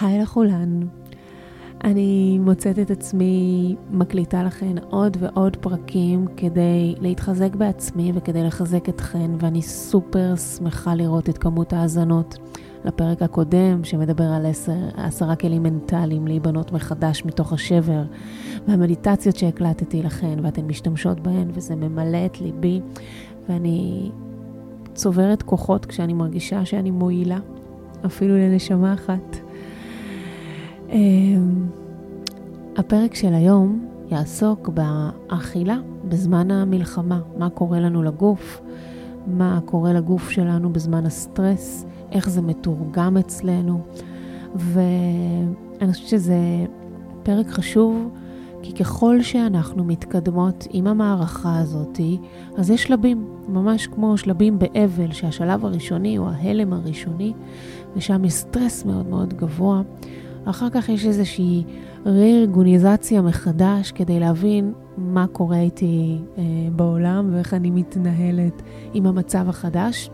היי 0.00 0.18
לכולן. 0.22 0.80
אני 1.84 2.38
מוצאת 2.38 2.78
את 2.78 2.90
עצמי 2.90 3.76
מקליטה 3.90 4.42
לכן 4.42 4.78
עוד 4.90 5.16
ועוד 5.20 5.56
פרקים 5.56 6.26
כדי 6.36 6.94
להתחזק 7.00 7.54
בעצמי 7.54 8.12
וכדי 8.14 8.44
לחזק 8.44 8.88
אתכן, 8.88 9.30
ואני 9.38 9.62
סופר 9.62 10.36
שמחה 10.36 10.94
לראות 10.94 11.28
את 11.28 11.38
כמות 11.38 11.72
ההאזנות 11.72 12.38
לפרק 12.84 13.22
הקודם, 13.22 13.84
שמדבר 13.84 14.24
על 14.24 14.46
עשר, 14.46 14.88
עשרה 14.96 15.36
כלים 15.36 15.62
מנטליים 15.62 16.26
להיבנות 16.26 16.72
מחדש 16.72 17.24
מתוך 17.24 17.52
השבר, 17.52 18.02
והמדיטציות 18.68 19.36
שהקלטתי 19.36 20.02
לכן, 20.02 20.38
ואתן 20.42 20.64
משתמשות 20.64 21.20
בהן, 21.20 21.48
וזה 21.54 21.74
ממלא 21.74 22.26
את 22.26 22.40
ליבי, 22.40 22.80
ואני 23.48 24.10
צוברת 24.94 25.42
כוחות 25.42 25.86
כשאני 25.86 26.12
מרגישה 26.12 26.64
שאני 26.64 26.90
מועילה, 26.90 27.38
אפילו 28.06 28.36
לנשמה 28.36 28.94
אחת. 28.94 29.45
אמ, 30.90 31.66
הפרק 32.76 33.14
של 33.14 33.34
היום 33.34 33.86
יעסוק 34.10 34.68
באכילה 34.68 35.78
בזמן 36.08 36.50
המלחמה, 36.50 37.20
מה 37.38 37.50
קורה 37.50 37.80
לנו 37.80 38.02
לגוף, 38.02 38.60
מה 39.26 39.60
קורה 39.64 39.92
לגוף 39.92 40.30
שלנו 40.30 40.72
בזמן 40.72 41.06
הסטרס, 41.06 41.86
איך 42.12 42.28
זה 42.28 42.42
מתורגם 42.42 43.16
אצלנו, 43.16 43.80
ואני 44.54 45.92
חושבת 45.92 46.08
שזה 46.08 46.38
פרק 47.22 47.48
חשוב, 47.48 48.10
כי 48.62 48.72
ככל 48.72 49.22
שאנחנו 49.22 49.84
מתקדמות 49.84 50.66
עם 50.70 50.86
המערכה 50.86 51.58
הזאת, 51.58 52.00
אז 52.56 52.70
יש 52.70 52.82
שלבים, 52.82 53.26
ממש 53.48 53.86
כמו 53.86 54.18
שלבים 54.18 54.58
באבל, 54.58 55.12
שהשלב 55.12 55.64
הראשוני 55.64 56.16
הוא 56.16 56.28
ההלם 56.28 56.72
הראשוני, 56.72 57.32
ושם 57.96 58.24
יש 58.24 58.32
סטרס 58.32 58.84
מאוד 58.84 59.06
מאוד 59.06 59.34
גבוה. 59.34 59.82
אחר 60.50 60.70
כך 60.70 60.88
יש 60.88 61.06
איזושהי 61.06 61.64
רה-ארגוניזציה 62.06 63.22
מחדש 63.22 63.92
כדי 63.92 64.20
להבין 64.20 64.72
מה 64.98 65.26
קורה 65.26 65.60
איתי 65.60 66.18
אה, 66.38 66.42
בעולם 66.76 67.30
ואיך 67.32 67.54
אני 67.54 67.70
מתנהלת 67.70 68.62
עם 68.94 69.06
המצב 69.06 69.48
החדש, 69.48 70.10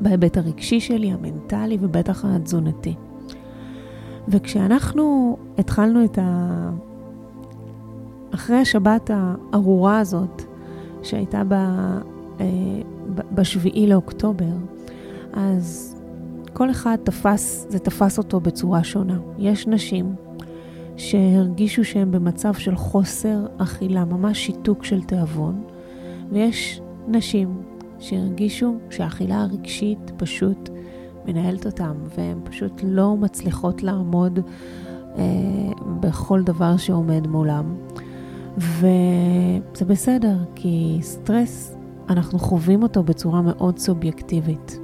בהיבט 0.00 0.36
הרגשי 0.36 0.80
שלי, 0.80 1.12
המנטלי 1.12 1.78
ובטח 1.80 2.24
התזונתי. 2.24 2.94
וכשאנחנו 4.28 5.36
התחלנו 5.58 6.04
את 6.04 6.18
ה... 6.18 6.70
אחרי 8.34 8.56
השבת 8.56 9.10
הארורה 9.14 9.98
הזאת, 9.98 10.42
שהייתה 11.02 11.42
ב... 11.48 11.52
אה, 11.52 12.46
בשביעי 13.34 13.86
לאוקטובר, 13.86 14.52
אז 15.32 15.91
כל 16.52 16.70
אחד 16.70 16.96
תפס, 17.04 17.66
זה 17.68 17.78
תפס 17.78 18.18
אותו 18.18 18.40
בצורה 18.40 18.84
שונה. 18.84 19.18
יש 19.38 19.66
נשים 19.66 20.14
שהרגישו 20.96 21.84
שהן 21.84 22.10
במצב 22.10 22.54
של 22.54 22.76
חוסר 22.76 23.46
אכילה, 23.58 24.04
ממש 24.04 24.46
שיתוק 24.46 24.84
של 24.84 25.02
תיאבון, 25.02 25.62
ויש 26.32 26.80
נשים 27.08 27.62
שהרגישו 27.98 28.76
שהאכילה 28.90 29.40
הרגשית 29.40 30.12
פשוט 30.16 30.70
מנהלת 31.26 31.66
אותם, 31.66 31.94
והן 32.16 32.38
פשוט 32.44 32.80
לא 32.84 33.16
מצליחות 33.16 33.82
לעמוד 33.82 34.38
אה, 35.18 35.22
בכל 36.00 36.42
דבר 36.42 36.76
שעומד 36.76 37.26
מולם. 37.26 37.74
וזה 38.58 39.84
בסדר, 39.86 40.36
כי 40.54 40.98
סטרס, 41.02 41.76
אנחנו 42.08 42.38
חווים 42.38 42.82
אותו 42.82 43.02
בצורה 43.02 43.42
מאוד 43.42 43.78
סובייקטיבית. 43.78 44.81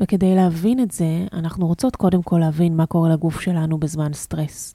וכדי 0.00 0.34
להבין 0.34 0.80
את 0.80 0.90
זה, 0.90 1.26
אנחנו 1.32 1.66
רוצות 1.66 1.96
קודם 1.96 2.22
כל 2.22 2.38
להבין 2.38 2.76
מה 2.76 2.86
קורה 2.86 3.08
לגוף 3.08 3.40
שלנו 3.40 3.78
בזמן 3.78 4.12
סטרס. 4.12 4.74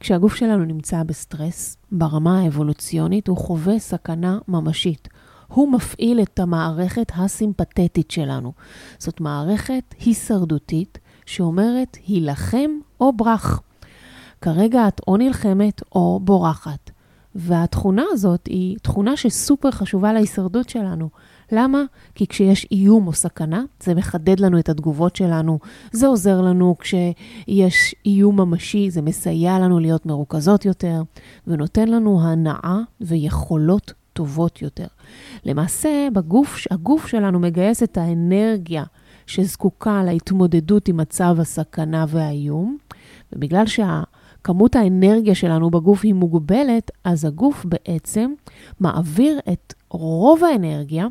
כשהגוף 0.00 0.34
שלנו 0.34 0.64
נמצא 0.64 1.02
בסטרס, 1.02 1.76
ברמה 1.92 2.40
האבולוציונית 2.40 3.28
הוא 3.28 3.36
חווה 3.36 3.78
סכנה 3.78 4.38
ממשית. 4.48 5.08
הוא 5.48 5.72
מפעיל 5.72 6.22
את 6.22 6.38
המערכת 6.38 7.12
הסימפתטית 7.16 8.10
שלנו. 8.10 8.52
זאת 8.98 9.20
מערכת 9.20 9.94
הישרדותית 10.00 10.98
שאומרת 11.26 11.96
הילחם 12.06 12.70
או 13.00 13.12
ברח. 13.12 13.62
כרגע 14.40 14.88
את 14.88 15.00
או 15.08 15.16
נלחמת 15.16 15.82
או 15.92 16.20
בורחת. 16.24 16.90
והתכונה 17.34 18.04
הזאת 18.12 18.46
היא 18.46 18.76
תכונה 18.82 19.16
שסופר 19.16 19.70
חשובה 19.70 20.12
להישרדות 20.12 20.68
שלנו. 20.68 21.08
למה? 21.52 21.82
כי 22.14 22.26
כשיש 22.26 22.66
איום 22.72 23.06
או 23.06 23.12
סכנה, 23.12 23.64
זה 23.80 23.94
מחדד 23.94 24.40
לנו 24.40 24.58
את 24.58 24.68
התגובות 24.68 25.16
שלנו, 25.16 25.58
זה 25.92 26.06
עוזר 26.06 26.40
לנו 26.40 26.76
כשיש 26.78 27.94
איום 28.06 28.40
ממשי, 28.40 28.90
זה 28.90 29.02
מסייע 29.02 29.58
לנו 29.58 29.78
להיות 29.78 30.06
מרוכזות 30.06 30.64
יותר, 30.64 31.02
ונותן 31.46 31.88
לנו 31.88 32.22
הנאה 32.22 32.78
ויכולות 33.00 33.92
טובות 34.12 34.62
יותר. 34.62 34.86
למעשה, 35.44 36.08
בגוף, 36.12 36.64
הגוף 36.70 37.06
שלנו 37.06 37.38
מגייס 37.38 37.82
את 37.82 37.98
האנרגיה 37.98 38.84
שזקוקה 39.26 40.02
להתמודדות 40.04 40.88
עם 40.88 40.96
מצב 40.96 41.36
הסכנה 41.40 42.04
והאיום, 42.08 42.78
ובגלל 43.32 43.64
שכמות 43.66 44.76
האנרגיה 44.76 45.34
שלנו 45.34 45.70
בגוף 45.70 46.00
היא 46.04 46.14
מוגבלת, 46.14 46.90
אז 47.04 47.24
הגוף 47.24 47.64
בעצם 47.64 48.32
מעביר 48.80 49.38
את 49.52 49.74
רוב 49.90 50.44
האנרגיה 50.44 51.06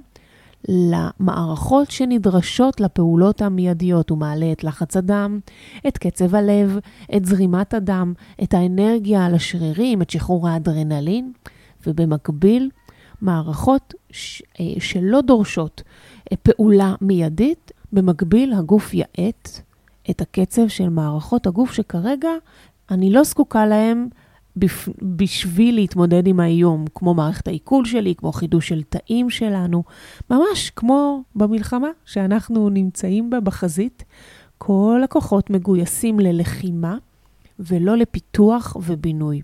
למערכות 0.68 1.92
שנדרשות 1.92 2.82
לפעולות 2.82 3.42
המיידיות. 3.42 4.10
הוא 4.10 4.18
מעלה 4.18 4.52
את 4.52 4.64
לחץ 4.64 4.98
הדם, 4.98 5.40
את 5.88 5.98
קצב 5.98 6.36
הלב, 6.36 6.80
את 7.16 7.26
זרימת 7.26 7.74
הדם, 7.74 8.14
את 8.44 8.54
האנרגיה 8.54 9.26
על 9.26 9.36
השרירים, 9.36 10.02
את 10.02 10.10
שחרור 10.10 10.50
האדרנלין, 10.50 11.32
ובמקביל, 11.88 12.70
מערכות 13.22 13.94
ש... 14.12 14.44
אה, 14.60 14.66
שלא 14.80 15.22
דורשות 15.22 15.82
אה, 16.32 16.38
פעולה 16.38 16.96
מיידית, 17.02 17.72
במקביל 17.94 18.54
הגוף 18.54 18.94
יאט 18.94 19.50
את 20.10 20.22
הקצב 20.22 20.68
של 20.68 20.90
מערכות 20.90 21.48
הגוף 21.48 21.74
שכרגע 21.74 22.30
אני 22.92 23.12
לא 23.12 23.24
זקוקה 23.24 23.66
להן 24.62 24.94
בשביל 25.02 25.76
להתמודד 25.76 26.28
עם 26.28 26.40
האיום, 26.40 26.86
כמו 26.96 27.14
מערכת 27.14 27.48
העיכול 27.48 27.86
שלי, 27.86 28.16
כמו 28.16 28.32
חידוש 28.32 28.68
של 28.68 28.84
תאים 28.84 29.30
שלנו, 29.30 29.84
ממש 30.30 30.70
כמו 30.76 31.24
במלחמה 31.36 31.88
שאנחנו 32.06 32.70
נמצאים 32.70 33.30
בה 33.30 33.40
בחזית. 33.40 34.04
כל 34.58 35.02
הכוחות 35.04 35.50
מגויסים 35.50 36.20
ללחימה 36.20 36.98
ולא 37.60 37.98
לפיתוח 37.98 38.78
ובינוי. 38.86 39.42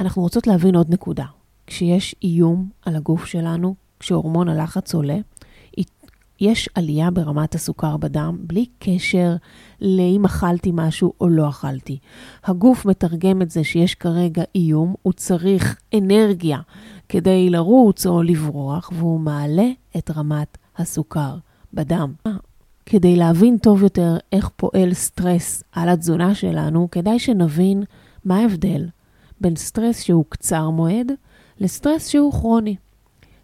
אנחנו 0.00 0.22
רוצות 0.22 0.46
להבין 0.46 0.76
עוד 0.76 0.90
נקודה. 0.90 1.24
כשיש 1.66 2.14
איום 2.22 2.68
על 2.86 2.96
הגוף 2.96 3.24
שלנו, 3.24 3.74
כשהורמון 4.00 4.48
הלחץ 4.48 4.94
עולה, 4.94 5.18
יש 6.40 6.68
עלייה 6.74 7.10
ברמת 7.10 7.54
הסוכר 7.54 7.96
בדם, 7.96 8.36
בלי 8.40 8.66
קשר 8.78 9.36
לאם 9.80 10.24
אכלתי 10.24 10.70
משהו 10.74 11.12
או 11.20 11.28
לא 11.28 11.48
אכלתי. 11.48 11.98
הגוף 12.44 12.84
מתרגם 12.86 13.42
את 13.42 13.50
זה 13.50 13.64
שיש 13.64 13.94
כרגע 13.94 14.42
איום, 14.54 14.94
הוא 15.02 15.12
צריך 15.12 15.80
אנרגיה 15.94 16.60
כדי 17.08 17.50
לרוץ 17.50 18.06
או 18.06 18.22
לברוח, 18.22 18.90
והוא 18.94 19.20
מעלה 19.20 19.68
את 19.96 20.10
רמת 20.10 20.58
הסוכר 20.76 21.36
בדם. 21.74 22.12
כדי 22.86 23.16
להבין 23.16 23.58
טוב 23.58 23.82
יותר 23.82 24.16
איך 24.32 24.50
פועל 24.56 24.94
סטרס 24.94 25.62
על 25.72 25.88
התזונה 25.88 26.34
שלנו, 26.34 26.88
כדאי 26.90 27.18
שנבין 27.18 27.82
מה 28.24 28.38
ההבדל 28.38 28.88
בין 29.40 29.56
סטרס 29.56 30.02
שהוא 30.02 30.24
קצר 30.28 30.70
מועד 30.70 31.12
לסטרס 31.60 32.08
שהוא 32.08 32.32
כרוני. 32.32 32.76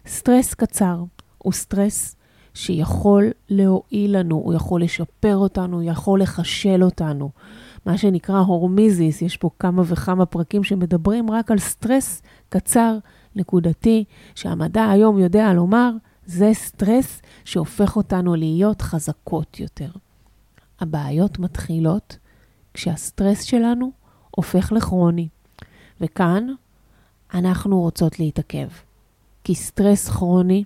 סטרס 0.07 0.53
קצר 0.53 1.03
הוא 1.37 1.53
סטרס 1.53 2.15
שיכול 2.53 3.31
להועיל 3.49 4.17
לנו, 4.19 4.35
הוא 4.35 4.53
יכול 4.53 4.83
לשפר 4.83 5.35
אותנו, 5.35 5.75
הוא 5.75 5.83
יכול 5.83 6.21
לחשל 6.21 6.83
אותנו. 6.83 7.29
מה 7.85 7.97
שנקרא 7.97 8.39
hormesis, 8.39 9.21
יש 9.21 9.37
פה 9.37 9.49
כמה 9.59 9.81
וכמה 9.85 10.25
פרקים 10.25 10.63
שמדברים 10.63 11.31
רק 11.31 11.51
על 11.51 11.59
סטרס 11.59 12.21
קצר, 12.49 12.97
נקודתי, 13.35 14.03
שהמדע 14.35 14.89
היום 14.89 15.19
יודע 15.19 15.53
לומר, 15.53 15.91
זה 16.25 16.49
סטרס 16.53 17.21
שהופך 17.45 17.95
אותנו 17.95 18.35
להיות 18.35 18.81
חזקות 18.81 19.59
יותר. 19.59 19.89
הבעיות 20.79 21.39
מתחילות 21.39 22.17
כשהסטרס 22.73 23.41
שלנו 23.43 23.91
הופך 24.31 24.71
לכרוני. 24.71 25.27
וכאן 26.01 26.47
אנחנו 27.33 27.81
רוצות 27.81 28.19
להתעכב. 28.19 28.67
כי 29.43 29.55
סטרס 29.55 30.09
כרוני 30.09 30.63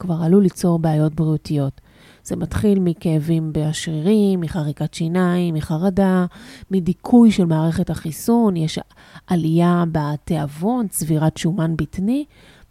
כבר 0.00 0.22
עלול 0.22 0.42
ליצור 0.42 0.78
בעיות 0.78 1.14
בריאותיות. 1.14 1.80
זה 2.24 2.36
מתחיל 2.36 2.78
מכאבים 2.78 3.50
בשרירים, 3.52 4.40
מחריקת 4.40 4.94
שיניים, 4.94 5.54
מחרדה, 5.54 6.26
מדיכוי 6.70 7.30
של 7.30 7.44
מערכת 7.44 7.90
החיסון, 7.90 8.56
יש 8.56 8.78
עלייה 9.26 9.84
בתיאבון, 9.92 10.88
צבירת 10.88 11.36
שומן 11.36 11.76
בטני, 11.76 12.24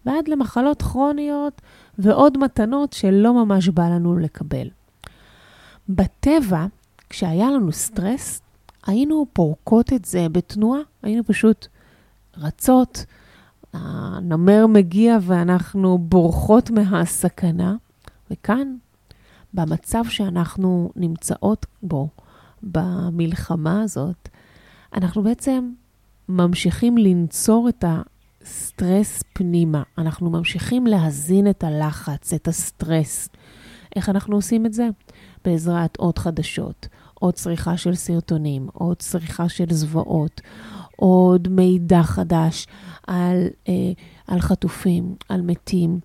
ועד 0.05 0.27
למחלות 0.27 0.81
כרוניות 0.81 1.61
ועוד 1.97 2.37
מתנות 2.37 2.93
שלא 2.93 3.45
ממש 3.45 3.69
בא 3.69 3.89
לנו 3.89 4.19
לקבל. 4.19 4.67
בטבע, 5.89 6.65
כשהיה 7.09 7.51
לנו 7.51 7.71
סטרס, 7.71 8.41
היינו 8.85 9.25
פורקות 9.33 9.93
את 9.93 10.05
זה 10.05 10.27
בתנועה, 10.31 10.81
היינו 11.03 11.23
פשוט 11.23 11.67
רצות, 12.37 13.05
הנמר 13.73 14.67
מגיע 14.67 15.17
ואנחנו 15.21 15.97
בורחות 15.97 16.69
מהסכנה, 16.69 17.75
וכאן, 18.31 18.75
במצב 19.53 20.03
שאנחנו 20.09 20.91
נמצאות 20.95 21.65
בו, 21.83 22.09
במלחמה 22.63 23.81
הזאת, 23.81 24.29
אנחנו 24.93 25.23
בעצם 25.23 25.71
ממשיכים 26.29 26.97
לנצור 26.97 27.69
את 27.69 27.85
הסטרס 28.41 29.23
פנימה. 29.33 29.83
אנחנו 29.97 30.29
ממשיכים 30.29 30.87
להזין 30.87 31.49
את 31.49 31.63
הלחץ, 31.63 32.33
את 32.33 32.47
הסטרס. 32.47 33.29
איך 33.95 34.09
אנחנו 34.09 34.35
עושים 34.35 34.65
את 34.65 34.73
זה? 34.73 34.87
בעזרת 35.45 35.97
עוד 35.97 36.19
חדשות, 36.19 36.87
עוד 37.13 37.33
צריכה 37.33 37.77
של 37.77 37.95
סרטונים, 37.95 38.67
עוד 38.73 38.97
צריכה 38.97 39.49
של 39.49 39.65
זוועות, 39.69 40.41
עוד 40.99 41.47
מידע 41.47 42.03
חדש 42.03 42.67
על, 43.07 43.47
אה, 43.67 43.91
על 44.27 44.39
חטופים, 44.39 45.15
על 45.29 45.41
מתים, 45.41 45.99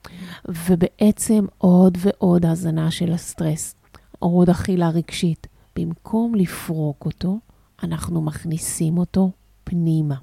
ובעצם 0.44 1.44
עוד 1.58 1.99
ועוד 2.00 2.46
הזנה 2.46 2.91
של 2.91 3.12
הסטרס, 3.12 3.75
עוד 4.19 4.50
אכילה 4.50 4.88
רגשית. 4.88 5.46
במקום 5.76 6.35
לפרוק 6.35 7.06
אותו, 7.06 7.38
אנחנו 7.82 8.23
מכניסים 8.23 8.99
אותו 8.99 9.31
פנימה. 9.64 10.14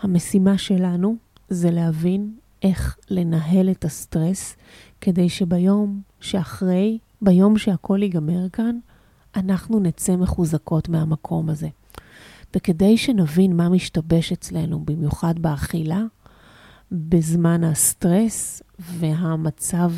המשימה 0.00 0.58
שלנו 0.58 1.16
זה 1.48 1.70
להבין 1.70 2.34
איך 2.62 2.96
לנהל 3.10 3.70
את 3.70 3.84
הסטרס, 3.84 4.56
כדי 5.00 5.28
שביום 5.28 6.00
שאחרי, 6.20 6.98
ביום 7.22 7.58
שהכל 7.58 7.98
ייגמר 8.02 8.48
כאן, 8.52 8.78
אנחנו 9.36 9.80
נצא 9.80 10.16
מחוזקות 10.16 10.88
מהמקום 10.88 11.48
הזה. 11.48 11.68
וכדי 12.56 12.96
שנבין 12.96 13.56
מה 13.56 13.68
משתבש 13.68 14.32
אצלנו, 14.32 14.84
במיוחד 14.84 15.38
באכילה, 15.38 16.02
בזמן 16.92 17.64
הסטרס 17.64 18.62
והמצב, 18.78 19.92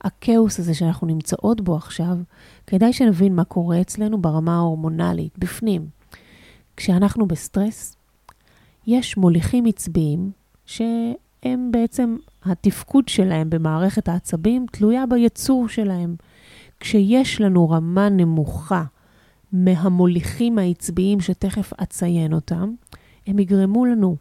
הכאוס 0.00 0.58
הזה 0.60 0.74
שאנחנו 0.74 1.06
נמצאות 1.06 1.60
בו 1.60 1.76
עכשיו, 1.76 2.16
כדאי 2.66 2.92
שנבין 2.92 3.34
מה 3.34 3.44
קורה 3.44 3.80
אצלנו 3.80 4.22
ברמה 4.22 4.56
ההורמונלית, 4.56 5.38
בפנים. 5.38 5.86
כשאנחנו 6.76 7.26
בסטרס, 7.26 7.96
יש 8.86 9.16
מוליכים 9.16 9.66
עצביים 9.66 10.30
שהם 10.66 11.70
בעצם, 11.70 12.16
התפקוד 12.44 13.08
שלהם 13.08 13.50
במערכת 13.50 14.08
העצבים 14.08 14.66
תלויה 14.72 15.06
ביצור 15.06 15.68
שלהם. 15.68 16.16
כשיש 16.80 17.40
לנו 17.40 17.70
רמה 17.70 18.08
נמוכה 18.08 18.84
מהמוליכים 19.52 20.58
העצביים, 20.58 21.20
שתכף 21.20 21.72
אציין 21.82 22.32
אותם, 22.32 22.74
הם 23.26 23.38
יגרמו 23.38 23.86
לנו 23.86 24.16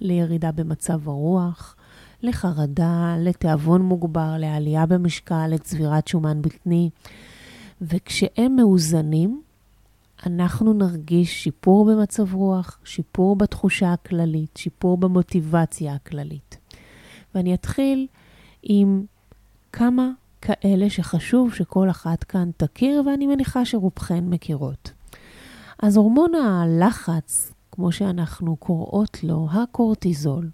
לירידה 0.00 0.52
במצב 0.52 1.08
הרוח, 1.08 1.76
לחרדה, 2.22 3.16
לתיאבון 3.18 3.82
מוגבר, 3.82 4.34
לעלייה 4.38 4.86
במשקל, 4.86 5.46
לצבירת 5.48 6.08
שומן 6.08 6.42
בטני. 6.42 6.90
וכשהם 7.80 8.56
מאוזנים, 8.56 9.42
אנחנו 10.26 10.72
נרגיש 10.72 11.44
שיפור 11.44 11.84
במצב 11.84 12.34
רוח, 12.34 12.78
שיפור 12.84 13.36
בתחושה 13.36 13.92
הכללית, 13.92 14.56
שיפור 14.56 14.96
במוטיבציה 14.98 15.94
הכללית. 15.94 16.56
ואני 17.34 17.54
אתחיל 17.54 18.06
עם 18.62 19.04
כמה 19.72 20.10
כאלה 20.42 20.90
שחשוב 20.90 21.54
שכל 21.54 21.90
אחת 21.90 22.24
כאן 22.24 22.50
תכיר, 22.56 23.02
ואני 23.06 23.26
מניחה 23.26 23.64
שרובכן 23.64 24.24
מכירות. 24.24 24.92
אז 25.82 25.96
הורמון 25.96 26.34
הלחץ, 26.34 27.52
כמו 27.72 27.92
שאנחנו 27.92 28.56
קוראות 28.56 29.24
לו, 29.24 29.48
הקורטיזול, 29.52 30.50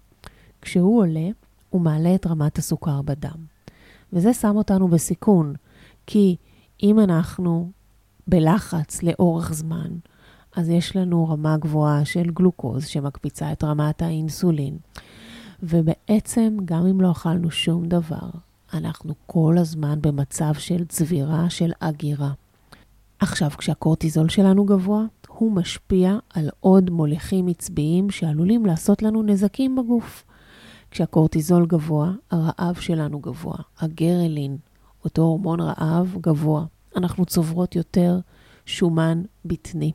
כשהוא 0.61 0.99
עולה, 0.99 1.29
הוא 1.69 1.81
מעלה 1.81 2.15
את 2.15 2.27
רמת 2.27 2.57
הסוכר 2.57 3.01
בדם. 3.01 3.45
וזה 4.13 4.33
שם 4.33 4.55
אותנו 4.55 4.87
בסיכון, 4.87 5.53
כי 6.07 6.35
אם 6.83 6.99
אנחנו 6.99 7.71
בלחץ 8.27 9.03
לאורך 9.03 9.53
זמן, 9.53 9.89
אז 10.55 10.69
יש 10.69 10.95
לנו 10.95 11.29
רמה 11.29 11.57
גבוהה 11.57 12.05
של 12.05 12.29
גלוקוז 12.31 12.85
שמקפיצה 12.85 13.51
את 13.51 13.63
רמת 13.63 14.01
האינסולין. 14.01 14.77
ובעצם, 15.63 16.57
גם 16.65 16.85
אם 16.85 17.01
לא 17.01 17.11
אכלנו 17.11 17.51
שום 17.51 17.85
דבר, 17.85 18.29
אנחנו 18.73 19.13
כל 19.25 19.55
הזמן 19.57 20.01
במצב 20.01 20.53
של 20.53 20.85
צבירה, 20.85 21.49
של 21.49 21.71
אגירה. 21.79 22.31
עכשיו, 23.19 23.49
כשהקורטיזול 23.57 24.29
שלנו 24.29 24.65
גבוה, 24.65 25.05
הוא 25.27 25.51
משפיע 25.51 26.17
על 26.33 26.49
עוד 26.59 26.89
מוליכים 26.89 27.47
עצביים 27.47 28.09
שעלולים 28.09 28.65
לעשות 28.65 29.01
לנו 29.01 29.23
נזקים 29.23 29.75
בגוף. 29.75 30.23
כשהקורטיזול 30.91 31.65
גבוה, 31.65 32.11
הרעב 32.31 32.75
שלנו 32.75 33.19
גבוה, 33.19 33.57
הגרלין, 33.79 34.57
אותו 35.03 35.21
הורמון 35.21 35.59
רעב 35.59 36.17
גבוה. 36.21 36.65
אנחנו 36.95 37.25
צוברות 37.25 37.75
יותר 37.75 38.19
שומן 38.65 39.21
בטני. 39.45 39.91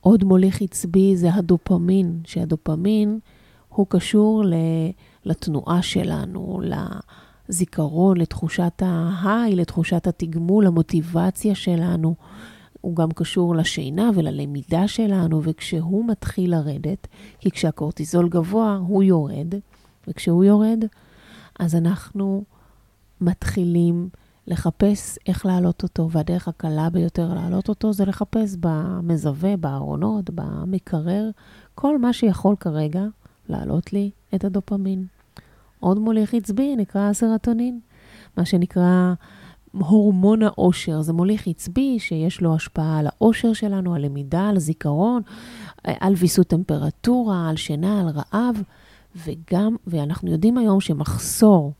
עוד 0.00 0.24
מוליך 0.24 0.62
עצבי 0.62 1.16
זה 1.16 1.34
הדופמין, 1.34 2.20
שהדופמין 2.24 3.18
הוא 3.68 3.86
קשור 3.88 4.44
לתנועה 5.24 5.82
שלנו, 5.82 6.60
לזיכרון, 7.48 8.16
לתחושת 8.16 8.82
ההיי, 8.82 9.56
לתחושת 9.56 10.06
התגמול, 10.06 10.66
למוטיבציה 10.66 11.54
שלנו. 11.54 12.14
הוא 12.80 12.96
גם 12.96 13.10
קשור 13.10 13.54
לשינה 13.54 14.10
וללמידה 14.14 14.88
שלנו, 14.88 15.42
וכשהוא 15.42 16.08
מתחיל 16.08 16.50
לרדת, 16.50 17.06
כי 17.40 17.50
כשהקורטיזול 17.50 18.28
גבוה, 18.28 18.78
הוא 18.86 19.02
יורד, 19.02 19.54
וכשהוא 20.08 20.44
יורד, 20.44 20.84
אז 21.60 21.74
אנחנו 21.74 22.44
מתחילים 23.20 24.08
לחפש 24.46 25.18
איך 25.26 25.46
להעלות 25.46 25.82
אותו, 25.82 26.10
והדרך 26.10 26.48
הקלה 26.48 26.90
ביותר 26.90 27.34
להעלות 27.34 27.68
אותו 27.68 27.92
זה 27.92 28.04
לחפש 28.04 28.56
במזווה, 28.60 29.56
בארונות, 29.56 30.30
במקרר, 30.30 31.30
כל 31.74 31.98
מה 31.98 32.12
שיכול 32.12 32.56
כרגע 32.60 33.04
להעלות 33.48 33.92
לי 33.92 34.10
את 34.34 34.44
הדופמין. 34.44 35.06
עוד 35.84 35.98
מוליך 35.98 36.34
עצבי 36.34 36.76
נקרא 36.76 37.00
הסרטונין, 37.00 37.80
מה 38.36 38.44
שנקרא 38.44 39.14
הורמון 39.72 40.42
העושר. 40.42 41.02
זה 41.02 41.12
מוליך 41.12 41.46
עצבי 41.48 41.98
שיש 41.98 42.40
לו 42.40 42.54
השפעה 42.54 42.98
על 42.98 43.06
העושר 43.06 43.52
שלנו, 43.52 43.94
על 43.94 44.04
למידה, 44.04 44.48
על 44.48 44.58
זיכרון, 44.58 45.22
על 45.84 46.14
ויסות 46.16 46.46
טמפרטורה, 46.46 47.48
על 47.48 47.56
שינה, 47.56 48.00
על 48.00 48.08
רעב, 48.08 48.62
וגם, 49.16 49.76
ואנחנו 49.86 50.30
יודעים 50.30 50.58
היום 50.58 50.80
שמחסור 50.80 51.72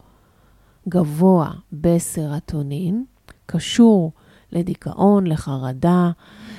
גבוה 0.88 1.50
בסרטונין 1.72 3.04
קשור 3.46 4.12
לדיכאון, 4.52 5.26
לחרדה, 5.26 6.10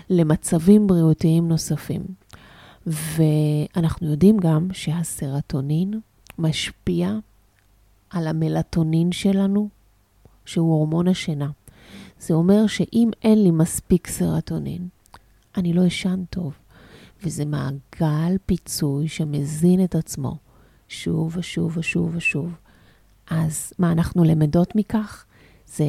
למצבים 0.10 0.88
בריאותיים 0.88 1.48
נוספים. 1.48 2.02
ואנחנו 2.88 4.10
יודעים 4.10 4.38
גם 4.38 4.68
שהסרטונין 4.74 6.00
משפיע 6.40 7.18
על 8.16 8.28
המלטונין 8.28 9.12
שלנו, 9.12 9.70
שהוא 10.46 10.74
הורמון 10.74 11.08
השינה. 11.08 11.50
זה 12.20 12.34
אומר 12.34 12.68
שאם 12.68 13.10
אין 13.24 13.44
לי 13.44 13.52
מספיק 13.52 14.08
סרטונין, 14.08 14.88
אני 15.58 15.74
לא 15.74 15.88
אשן 15.88 16.24
טוב. 16.30 16.54
וזה 17.24 17.46
מעגל 17.46 18.38
פיצוי 18.46 19.08
שמזין 19.08 19.84
את 19.84 19.96
עצמו 19.96 20.38
שוב 20.88 21.38
ושוב 21.38 21.78
ושוב 21.78 22.12
ושוב. 22.16 22.56
אז 23.30 23.74
מה 23.80 23.92
אנחנו 23.92 24.24
למדות 24.24 24.76
מכך? 24.76 25.26
זה 25.68 25.86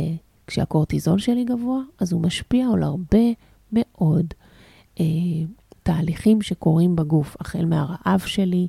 כשהקורטיזול 0.47 1.19
שלי 1.19 1.45
גבוה, 1.45 1.81
אז 1.99 2.13
הוא 2.13 2.23
משפיע 2.23 2.67
על 2.75 2.83
הרבה 2.83 3.27
מאוד 3.73 4.27
אה, 5.01 5.05
תהליכים 5.87 6.43
שקורים 6.43 6.97
בגוף, 6.97 7.37
החל 7.41 7.65
מהרעב 7.65 8.21
שלי 8.27 8.69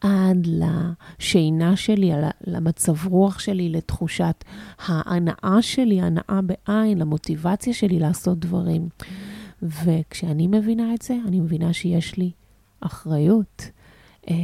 עד 0.00 0.46
לשינה 0.46 1.76
שלי, 1.76 2.12
למצב 2.46 3.06
רוח 3.06 3.38
שלי, 3.38 3.68
לתחושת 3.68 4.44
ההנאה 4.86 5.58
שלי, 5.60 6.00
הנאה 6.00 6.40
בעין, 6.42 6.98
למוטיבציה 6.98 7.74
שלי 7.74 7.98
לעשות 7.98 8.38
דברים. 8.38 8.88
וכשאני 9.62 10.46
מבינה 10.46 10.94
את 10.94 11.02
זה, 11.02 11.16
אני 11.26 11.40
מבינה 11.40 11.72
שיש 11.72 12.16
לי 12.16 12.30
אחריות 12.80 13.70
אה, 14.30 14.34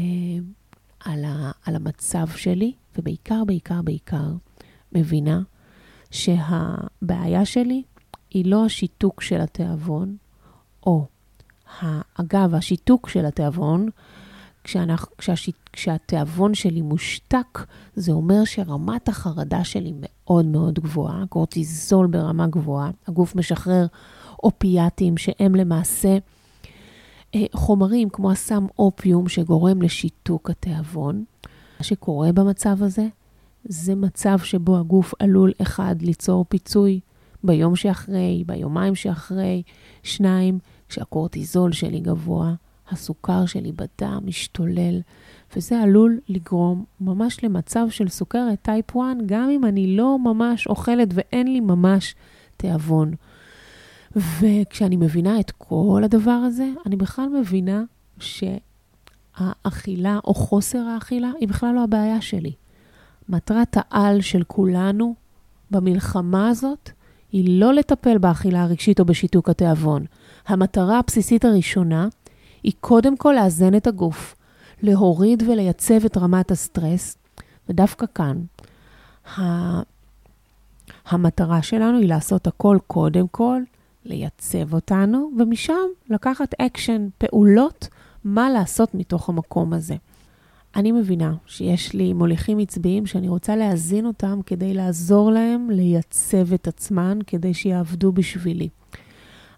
על, 1.04 1.25
ה, 1.25 1.50
על 1.66 1.76
המצב 1.76 2.28
שלי, 2.37 2.73
ובעיקר, 2.99 3.42
בעיקר, 3.47 3.83
בעיקר, 3.83 4.33
מבינה 4.92 5.42
שהבעיה 6.11 7.44
שלי 7.44 7.83
היא 8.30 8.47
לא 8.47 8.64
השיתוק 8.64 9.21
של 9.21 9.40
התיאבון, 9.40 10.16
או, 10.87 11.06
אגב, 12.14 12.54
השיתוק 12.54 13.09
של 13.09 13.26
התיאבון, 13.26 13.88
כשהתיאבון 15.73 16.54
שלי 16.54 16.83
מושתק, 16.83 17.66
זה 17.97 18.12
אומר 18.12 18.45
שרמת 18.45 19.09
החרדה 19.09 19.64
שלי 19.64 19.93
מאוד 20.00 20.45
מאוד 20.45 20.78
גבוהה, 20.78 21.25
קורטיזול 21.28 22.07
ברמה 22.07 22.47
גבוהה, 22.47 22.90
הגוף 23.09 23.37
משחרר 23.37 23.87
אופיאטים 24.43 25.16
שהם 25.16 25.54
למעשה 25.54 26.19
אה, 27.35 27.45
חומרים 27.54 28.09
כמו 28.09 28.31
הסם 28.31 28.66
אופיום 28.78 29.28
שגורם 29.28 29.83
לשיתוק 29.83 30.50
התיאבון. 30.50 31.25
מה 31.78 31.85
שקורה 31.85 32.33
במצב 32.33 32.83
הזה, 32.83 33.07
זה 33.64 33.95
מצב 33.95 34.38
שבו 34.38 34.78
הגוף 34.78 35.14
עלול, 35.19 35.52
אחד, 35.62 36.02
ליצור 36.02 36.45
פיצוי 36.49 37.00
ביום 37.45 37.76
שאחרי, 37.76 38.45
ביומיים 38.47 38.95
שאחרי, 38.95 39.62
שניים, 40.02 40.59
כשהקורטיזול 40.94 41.72
שלי 41.72 42.00
גבוה, 42.00 42.54
הסוכר 42.90 43.46
שלי 43.46 43.72
בדם 43.72 44.18
משתולל, 44.24 45.00
וזה 45.56 45.80
עלול 45.80 46.20
לגרום 46.28 46.84
ממש 47.00 47.44
למצב 47.44 47.86
של 47.90 48.08
סוכרת 48.08 48.62
טייפ 48.62 48.96
1, 48.96 48.98
גם 49.26 49.50
אם 49.50 49.64
אני 49.64 49.96
לא 49.96 50.18
ממש 50.18 50.66
אוכלת 50.66 51.08
ואין 51.14 51.52
לי 51.52 51.60
ממש 51.60 52.14
תיאבון. 52.56 53.14
וכשאני 54.16 54.96
מבינה 54.96 55.40
את 55.40 55.50
כל 55.50 56.02
הדבר 56.04 56.30
הזה, 56.30 56.68
אני 56.86 56.96
בכלל 56.96 57.28
מבינה 57.28 57.84
שהאכילה 59.38 60.18
או 60.24 60.34
חוסר 60.34 60.78
האכילה 60.78 61.30
היא 61.40 61.48
בכלל 61.48 61.74
לא 61.74 61.84
הבעיה 61.84 62.20
שלי. 62.20 62.52
מטרת 63.28 63.76
העל 63.76 64.20
של 64.20 64.42
כולנו 64.46 65.14
במלחמה 65.70 66.48
הזאת 66.48 66.90
היא 67.34 67.60
לא 67.60 67.74
לטפל 67.74 68.18
באכילה 68.18 68.62
הרגשית 68.62 69.00
או 69.00 69.04
בשיתוק 69.04 69.48
התיאבון. 69.48 70.04
המטרה 70.46 70.98
הבסיסית 70.98 71.44
הראשונה 71.44 72.08
היא 72.62 72.72
קודם 72.80 73.16
כל 73.16 73.34
לאזן 73.36 73.74
את 73.74 73.86
הגוף, 73.86 74.34
להוריד 74.82 75.42
ולייצב 75.42 76.04
את 76.04 76.16
רמת 76.16 76.50
הסטרס, 76.50 77.16
ודווקא 77.68 78.06
כאן, 78.14 78.36
המטרה 81.06 81.62
שלנו 81.62 81.98
היא 81.98 82.08
לעשות 82.08 82.46
הכל 82.46 82.78
קודם 82.86 83.28
כל, 83.28 83.60
לייצב 84.04 84.74
אותנו, 84.74 85.30
ומשם 85.38 85.86
לקחת 86.10 86.54
אקשן, 86.58 87.08
פעולות, 87.18 87.88
מה 88.24 88.50
לעשות 88.50 88.94
מתוך 88.94 89.28
המקום 89.28 89.72
הזה. 89.72 89.96
אני 90.76 90.93
מבינה 90.93 91.35
שיש 91.47 91.95
לי 91.95 92.12
מוליכים 92.12 92.59
עצביים 92.59 93.07
שאני 93.07 93.28
רוצה 93.28 93.57
להזין 93.57 94.07
אותם 94.07 94.40
כדי 94.47 94.75
לעזור 94.75 95.31
להם 95.31 95.71
לייצב 95.71 96.52
את 96.52 96.69
עצמם, 96.69 97.19
כדי 97.26 97.54
שיעבדו 97.54 98.12
בשבילי. 98.12 98.69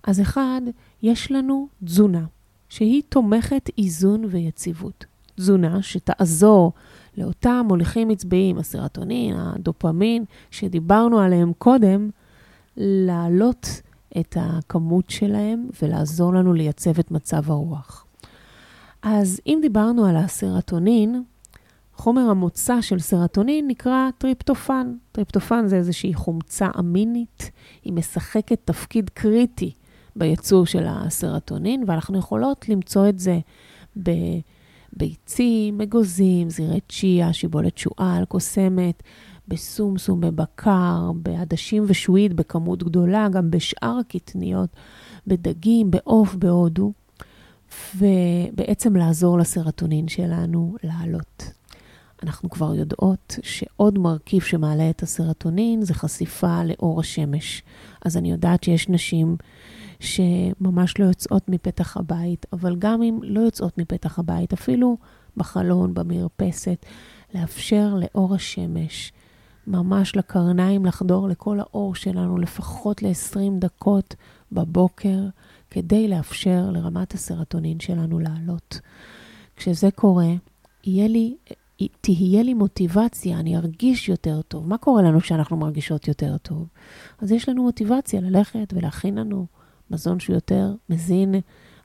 אז 0.03 0.21
אחד, 0.21 0.61
יש 1.03 1.33
לנו 1.33 1.69
תזונה, 1.85 2.25
שהיא 2.69 3.03
תומכת 3.09 3.71
איזון 3.79 4.25
ויציבות. 4.29 5.05
תזונה 5.37 5.83
שתעזור 5.83 6.73
לאותם 7.17 7.65
מוליכים 7.69 8.11
עצביים, 8.11 8.59
הסרטונין, 8.59 9.37
הדופמין, 9.37 10.25
שדיברנו 10.51 11.19
עליהם 11.19 11.53
קודם, 11.59 12.11
להעלות 12.77 13.81
את 14.21 14.37
הכמות 14.41 15.11
שלהם 15.11 15.69
ולעזור 15.83 16.35
לנו 16.35 16.53
לייצב 16.53 16.99
את 16.99 17.11
מצב 17.11 17.51
הרוח. 17.51 18.06
אז 19.09 19.41
אם 19.47 19.59
דיברנו 19.63 20.07
על 20.07 20.17
הסרטונין, 20.17 21.23
חומר 21.95 22.21
המוצא 22.21 22.81
של 22.81 22.99
סרטונין 22.99 23.69
נקרא 23.69 24.09
טריפטופן. 24.19 24.95
טריפטופן 25.13 25.67
זה 25.67 25.77
איזושהי 25.77 26.15
חומצה 26.15 26.69
אמינית, 26.79 27.51
היא 27.85 27.93
משחקת 27.93 28.61
תפקיד 28.65 29.11
קריטי 29.11 29.73
בייצור 30.17 30.67
של 30.67 30.87
הסרטונין, 30.89 31.85
ואנחנו 31.87 32.19
יכולות 32.19 32.69
למצוא 32.69 33.09
את 33.09 33.19
זה 33.19 33.39
בביצים, 33.97 35.81
אגוזים, 35.81 36.51
זירי 36.51 36.81
צ'יה, 36.89 37.33
שיבולת 37.33 37.79
שועל, 37.79 38.25
קוסמת, 38.25 39.03
בסומסום, 39.49 40.21
בבקר, 40.21 41.13
בעדשים 41.15 41.85
ושועית 41.87 42.33
בכמות 42.33 42.83
גדולה, 42.83 43.29
גם 43.29 43.51
בשאר 43.51 43.99
הקטניות, 44.01 44.71
בדגים, 45.27 45.91
בעוף, 45.91 46.35
בהודו, 46.35 46.93
ובעצם 47.97 48.97
לעזור 48.97 49.39
לסרטונין 49.39 50.09
שלנו 50.09 50.77
לעלות. 50.83 51.51
אנחנו 52.23 52.51
כבר 52.51 52.75
יודעות 52.75 53.39
שעוד 53.43 53.99
מרכיב 53.99 54.43
שמעלה 54.43 54.91
את 54.91 55.03
הסרטונין 55.03 55.83
זה 55.83 55.95
חשיפה 55.95 56.65
לאור 56.65 57.01
השמש. 57.01 57.63
אז 58.05 58.17
אני 58.17 58.31
יודעת 58.31 58.65
שיש 58.65 58.89
נשים 58.89 59.37
שממש 60.01 60.99
לא 60.99 61.05
יוצאות 61.05 61.49
מפתח 61.49 61.97
הבית, 61.97 62.47
אבל 62.53 62.77
גם 62.77 63.03
אם 63.03 63.19
לא 63.23 63.41
יוצאות 63.41 63.79
מפתח 63.79 64.19
הבית, 64.19 64.53
אפילו 64.53 64.97
בחלון, 65.37 65.95
במרפסת, 65.95 66.87
לאפשר 67.35 67.95
לאור 67.95 68.35
השמש, 68.35 69.13
ממש 69.67 70.17
לקרניים, 70.17 70.87
לחדור 70.87 71.29
לכל 71.29 71.61
האור 71.61 71.95
שלנו 71.95 72.39
לפחות 72.39 73.03
ל-20 73.03 73.39
דקות 73.59 74.15
בבוקר, 74.53 75.19
כדי 75.71 76.09
לאפשר 76.09 76.71
לרמת 76.73 77.15
הסרטונין 77.15 77.81
שלנו 77.81 78.19
לעלות. 78.19 78.81
כשזה 79.57 79.91
קורה, 79.91 80.33
יהיה 80.85 81.09
לי, 81.09 81.37
תהיה 82.01 82.43
לי 82.43 82.55
מוטיבציה, 82.55 83.39
אני 83.39 83.57
ארגיש 83.57 84.09
יותר 84.09 84.43
טוב. 84.43 84.69
מה 84.69 84.79
קורה 84.79 85.03
לנו 85.03 85.21
כשאנחנו 85.21 85.57
מרגישות 85.57 86.09
יותר 86.09 86.37
טוב? 86.39 86.67
אז 87.19 87.33
יש 87.33 87.49
לנו 87.49 87.63
מוטיבציה 87.63 88.21
ללכת 88.21 88.73
ולהכין 88.77 89.19
לנו 89.19 89.47
מזון 89.91 90.21
שהוא 90.21 90.35
יותר 90.35 90.75
מזין. 90.91 91.35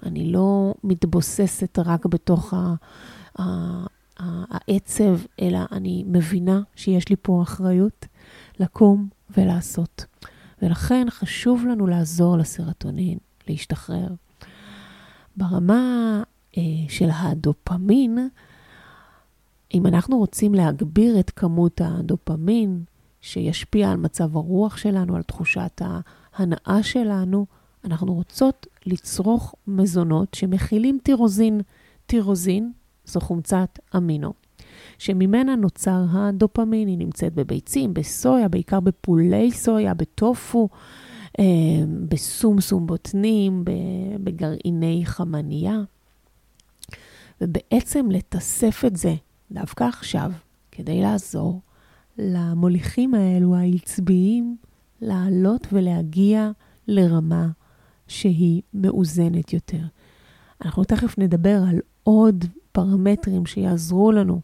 אני 0.04 0.32
לא 0.32 0.74
מתבוססת 0.84 1.80
רק 1.86 2.06
בתוך. 2.06 2.54
העצב, 4.20 5.20
אלא 5.42 5.60
אני 5.72 6.04
מבינה 6.08 6.62
שיש 6.76 7.10
לי 7.10 7.16
פה 7.22 7.42
אחריות 7.42 8.06
לקום 8.60 9.08
ולעשות. 9.38 10.06
ולכן 10.62 11.08
חשוב 11.10 11.66
לנו 11.66 11.88
לעזור 11.88 12.38
לסרטונין 12.38 13.18
להשתחרר. 13.52 14.08
ברמה 15.38 16.24
אה, 16.58 16.62
של 16.90 17.10
הדופמין, 17.14 18.30
אם 19.74 19.88
אנחנו 19.88 20.18
רוצים 20.18 20.54
להגביר 20.54 21.20
את 21.20 21.30
כמות 21.30 21.82
הדופמין, 21.84 22.84
שישפיע 23.22 23.92
על 23.92 23.98
מצב 23.98 24.38
הרוח 24.38 24.78
שלנו, 24.78 25.16
על 25.16 25.24
תחושת 25.24 25.82
ההנאה 25.82 26.84
שלנו, 26.84 27.46
אנחנו 27.86 28.14
רוצות 28.14 28.68
לצרוך 28.86 29.56
מזונות 29.68 30.34
שמכילים 30.34 31.00
טירוזין. 31.04 31.62
טירוזין 32.06 32.72
זו 33.06 33.20
חומצת 33.20 33.80
אמינו, 33.98 34.34
שממנה 34.98 35.56
נוצר 35.56 36.04
הדופמין, 36.12 36.88
היא 36.88 36.98
נמצאת 36.98 37.34
בביצים, 37.34 37.94
בסויה, 37.94 38.48
בעיקר 38.48 38.80
בפולי 38.80 39.52
סויה, 39.52 39.94
בטופו, 39.94 40.70
בסומסום 42.08 42.88
בוטנים, 42.88 43.66
בגרעיני 44.24 45.02
חמניה. 45.06 45.82
ובעצם 47.42 48.12
לתסף 48.12 48.84
את 48.88 48.96
זה 48.96 49.16
דווקא 49.52 49.84
עכשיו, 49.84 50.32
כדי 50.72 51.02
לעזור 51.02 51.62
למוליכים 52.18 53.14
האלו 53.14 53.56
העצביים 53.56 54.58
לעלות 55.02 55.68
ולהגיע 55.72 56.52
לרמה 56.88 57.48
שהיא 58.08 58.62
מאוזנת 58.74 59.54
יותר. 59.54 59.84
אנחנו 60.66 60.84
תכף 60.84 61.18
נדבר 61.18 61.64
על 61.70 61.80
עוד 62.04 62.46
פרמטרים 62.72 63.46
שיעזרו 63.46 64.12
לנו 64.12 64.42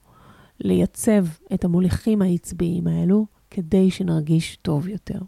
לייצב 0.60 1.26
את 1.54 1.66
המוליכים 1.66 2.22
העצביים 2.22 2.88
האלו 2.88 3.26
כדי 3.50 3.92
שנרגיש 3.92 4.56
טוב 4.56 4.88
יותר. 4.88 5.20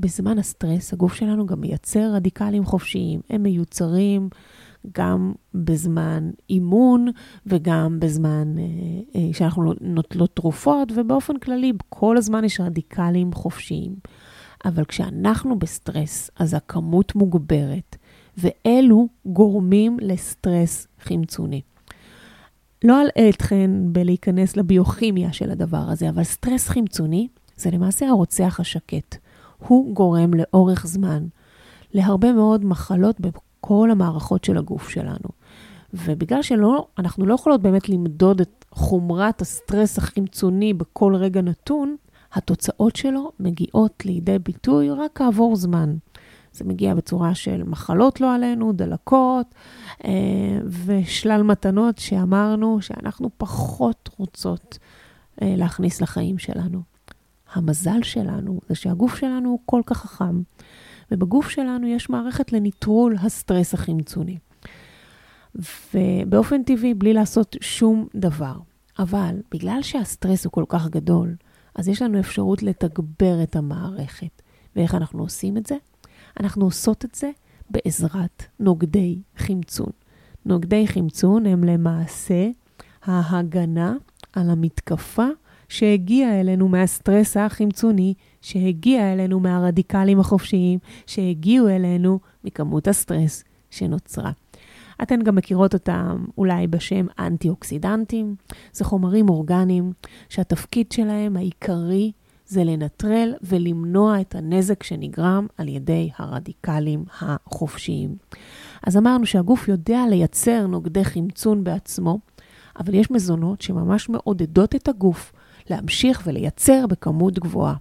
בזמן 0.00 0.38
הסטרס 0.38 0.92
הגוף 0.92 1.14
שלנו 1.14 1.46
גם 1.46 1.60
מייצר 1.60 2.12
רדיקלים 2.14 2.64
חופשיים. 2.64 3.20
הם 3.30 3.42
מיוצרים 3.42 4.28
גם 4.92 5.32
בזמן 5.54 6.30
אימון 6.50 7.08
וגם 7.46 8.00
בזמן 8.00 8.58
אה, 8.58 8.64
אה, 9.14 9.28
שאנחנו 9.32 9.72
נוטלות 9.80 10.36
תרופות, 10.36 10.92
ובאופן 10.94 11.38
כללי 11.38 11.72
כל 11.88 12.16
הזמן 12.16 12.44
יש 12.44 12.60
רדיקלים 12.60 13.32
חופשיים. 13.32 13.94
אבל 14.64 14.84
כשאנחנו 14.84 15.58
בסטרס, 15.58 16.30
אז 16.36 16.54
הכמות 16.54 17.14
מוגברת, 17.14 17.96
ואלו 18.38 19.08
גורמים 19.26 19.96
לסטרס 20.00 20.86
חמצוני. 21.00 21.60
לא 22.84 23.00
אלאה 23.00 23.28
אתכן 23.28 23.70
בלהיכנס 23.84 24.56
לביוכימיה 24.56 25.32
של 25.32 25.50
הדבר 25.50 25.84
הזה, 25.88 26.08
אבל 26.08 26.24
סטרס 26.24 26.68
חמצוני 26.68 27.28
זה 27.56 27.70
למעשה 27.70 28.08
הרוצח 28.08 28.60
השקט. 28.60 29.16
הוא 29.68 29.94
גורם 29.94 30.30
לאורך 30.34 30.86
זמן 30.86 31.26
להרבה 31.92 32.32
מאוד 32.32 32.64
מחלות 32.64 33.20
בכל 33.20 33.90
המערכות 33.90 34.44
של 34.44 34.58
הגוף 34.58 34.88
שלנו. 34.88 35.28
ובגלל 35.94 36.42
שאנחנו 36.42 37.26
לא 37.26 37.34
יכולות 37.34 37.62
באמת 37.62 37.88
למדוד 37.88 38.40
את 38.40 38.64
חומרת 38.70 39.40
הסטרס 39.40 39.98
החמצוני 39.98 40.74
בכל 40.74 41.14
רגע 41.14 41.42
נתון, 41.42 41.96
התוצאות 42.32 42.96
שלו 42.96 43.32
מגיעות 43.40 44.04
לידי 44.06 44.38
ביטוי 44.38 44.90
רק 44.90 45.10
כעבור 45.14 45.56
זמן. 45.56 45.94
זה 46.52 46.64
מגיע 46.64 46.94
בצורה 46.94 47.34
של 47.34 47.62
מחלות 47.62 48.20
לא 48.20 48.34
עלינו, 48.34 48.72
דלקות 48.72 49.54
אה, 50.04 50.10
ושלל 50.86 51.42
מתנות 51.42 51.98
שאמרנו 51.98 52.82
שאנחנו 52.82 53.30
פחות 53.36 54.10
רוצות 54.16 54.78
אה, 55.42 55.54
להכניס 55.56 56.00
לחיים 56.00 56.38
שלנו. 56.38 56.82
המזל 57.52 58.02
שלנו 58.02 58.60
זה 58.68 58.74
שהגוף 58.74 59.16
שלנו 59.16 59.48
הוא 59.48 59.58
כל 59.66 59.82
כך 59.86 59.96
חכם, 59.96 60.42
ובגוף 61.10 61.48
שלנו 61.48 61.86
יש 61.86 62.10
מערכת 62.10 62.52
לניטרול 62.52 63.16
הסטרס 63.22 63.74
החמצוני. 63.74 64.38
ובאופן 65.94 66.62
טבעי, 66.62 66.94
בלי 66.94 67.12
לעשות 67.12 67.56
שום 67.60 68.06
דבר. 68.14 68.54
אבל 68.98 69.36
בגלל 69.54 69.82
שהסטרס 69.82 70.44
הוא 70.44 70.52
כל 70.52 70.64
כך 70.68 70.88
גדול, 70.88 71.34
אז 71.74 71.88
יש 71.88 72.02
לנו 72.02 72.20
אפשרות 72.20 72.62
לתגבר 72.62 73.42
את 73.42 73.56
המערכת. 73.56 74.42
ואיך 74.76 74.94
אנחנו 74.94 75.22
עושים 75.22 75.56
את 75.56 75.66
זה? 75.66 75.76
אנחנו 76.40 76.64
עושות 76.64 77.04
את 77.04 77.14
זה 77.14 77.30
בעזרת 77.70 78.42
נוגדי 78.60 79.22
חמצון. 79.36 79.90
נוגדי 80.46 80.88
חמצון 80.88 81.46
הם 81.46 81.64
למעשה 81.64 82.48
ההגנה 83.04 83.94
על 84.32 84.50
המתקפה 84.50 85.26
שהגיעה 85.70 86.40
אלינו 86.40 86.68
מהסטרס 86.68 87.36
החמצוני, 87.36 88.14
שהגיע 88.40 89.12
אלינו 89.12 89.40
מהרדיקלים 89.40 90.20
החופשיים, 90.20 90.78
שהגיעו 91.06 91.68
אלינו 91.68 92.18
מכמות 92.44 92.88
הסטרס 92.88 93.44
שנוצרה. 93.70 94.30
אתן 95.02 95.22
גם 95.22 95.34
מכירות 95.34 95.74
אותם 95.74 96.24
אולי 96.38 96.66
בשם 96.66 97.06
אנטי-אוקסידנטים. 97.18 98.34
זה 98.72 98.84
חומרים 98.84 99.28
אורגניים 99.28 99.92
שהתפקיד 100.28 100.92
שלהם 100.92 101.36
העיקרי 101.36 102.12
זה 102.46 102.64
לנטרל 102.64 103.34
ולמנוע 103.42 104.20
את 104.20 104.34
הנזק 104.34 104.82
שנגרם 104.82 105.46
על 105.58 105.68
ידי 105.68 106.10
הרדיקלים 106.18 107.04
החופשיים. 107.20 108.16
אז 108.86 108.96
אמרנו 108.96 109.26
שהגוף 109.26 109.68
יודע 109.68 110.02
לייצר 110.10 110.66
נוגדי 110.66 111.04
חמצון 111.04 111.64
בעצמו, 111.64 112.18
אבל 112.78 112.94
יש 112.94 113.10
מזונות 113.10 113.60
שממש 113.60 114.08
מעודדות 114.08 114.74
את 114.74 114.88
הגוף 114.88 115.32
להמשיך 115.70 116.22
ולייצר 116.26 116.86
בכמות 116.86 117.38
גבוהה. 117.38 117.74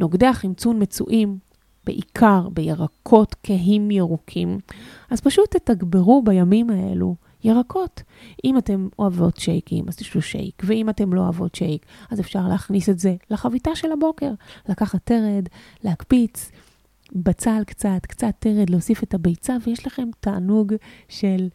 נוגדי 0.00 0.26
החמצון 0.26 0.82
מצויים 0.82 1.38
בעיקר 1.84 2.48
בירקות 2.52 3.36
כהים 3.42 3.90
ירוקים, 3.90 4.58
אז 5.10 5.20
פשוט 5.20 5.56
תתגברו 5.56 6.22
בימים 6.22 6.70
האלו 6.70 7.16
ירקות. 7.44 8.02
אם 8.44 8.58
אתם 8.58 8.88
אוהבות 8.98 9.36
שייקים, 9.36 9.84
אז 9.88 9.96
תשתו 9.96 10.22
שייק, 10.22 10.62
ואם 10.66 10.90
אתם 10.90 11.12
לא 11.12 11.20
אוהבות 11.20 11.54
שייק, 11.54 11.86
אז 12.10 12.20
אפשר 12.20 12.48
להכניס 12.48 12.88
את 12.88 12.98
זה 12.98 13.14
לחביתה 13.30 13.70
של 13.74 13.92
הבוקר, 13.92 14.30
לקחת 14.68 15.00
תרד, 15.04 15.48
להקפיץ. 15.84 16.50
בצל 17.12 17.64
קצת, 17.66 18.00
קצת 18.02 18.34
תרד, 18.38 18.70
להוסיף 18.70 19.02
את 19.02 19.14
הביצה, 19.14 19.56
ויש 19.66 19.86
לכם 19.86 20.08
תענוג 20.20 20.74
של, 21.08 21.48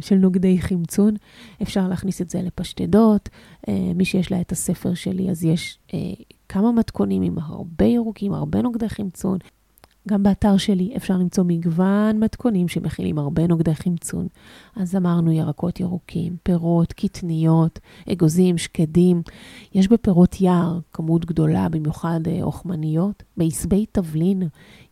של 0.00 0.16
נוגדי 0.16 0.60
חמצון. 0.60 1.14
אפשר 1.62 1.88
להכניס 1.88 2.22
את 2.22 2.30
זה 2.30 2.42
לפשטדות. 2.42 3.28
אה, 3.68 3.92
מי 3.94 4.04
שיש 4.04 4.32
לה 4.32 4.40
את 4.40 4.52
הספר 4.52 4.94
שלי, 4.94 5.30
אז 5.30 5.44
יש 5.44 5.78
אה, 5.94 5.98
כמה 6.48 6.72
מתכונים 6.72 7.22
עם 7.22 7.38
הרבה 7.38 7.84
ירוקים, 7.84 8.32
הרבה 8.32 8.62
נוגדי 8.62 8.88
חמצון. 8.88 9.38
גם 10.08 10.22
באתר 10.22 10.56
שלי 10.56 10.92
אפשר 10.96 11.14
למצוא 11.14 11.44
מגוון 11.46 12.18
מתכונים 12.18 12.68
שמכילים 12.68 13.18
הרבה 13.18 13.46
נוגדי 13.46 13.74
חמצון. 13.74 14.26
אז 14.76 14.96
אמרנו 14.96 15.32
ירקות 15.32 15.80
ירוקים, 15.80 16.36
פירות, 16.42 16.92
קטניות, 16.92 17.78
אגוזים, 18.12 18.58
שקדים. 18.58 19.22
יש 19.74 19.88
בפירות 19.88 20.40
יער 20.40 20.78
כמות 20.92 21.24
גדולה, 21.24 21.68
במיוחד 21.68 22.20
אה, 22.28 22.42
אוכמניות. 22.42 23.22
בעשבי 23.36 23.86
תבלין 23.92 24.42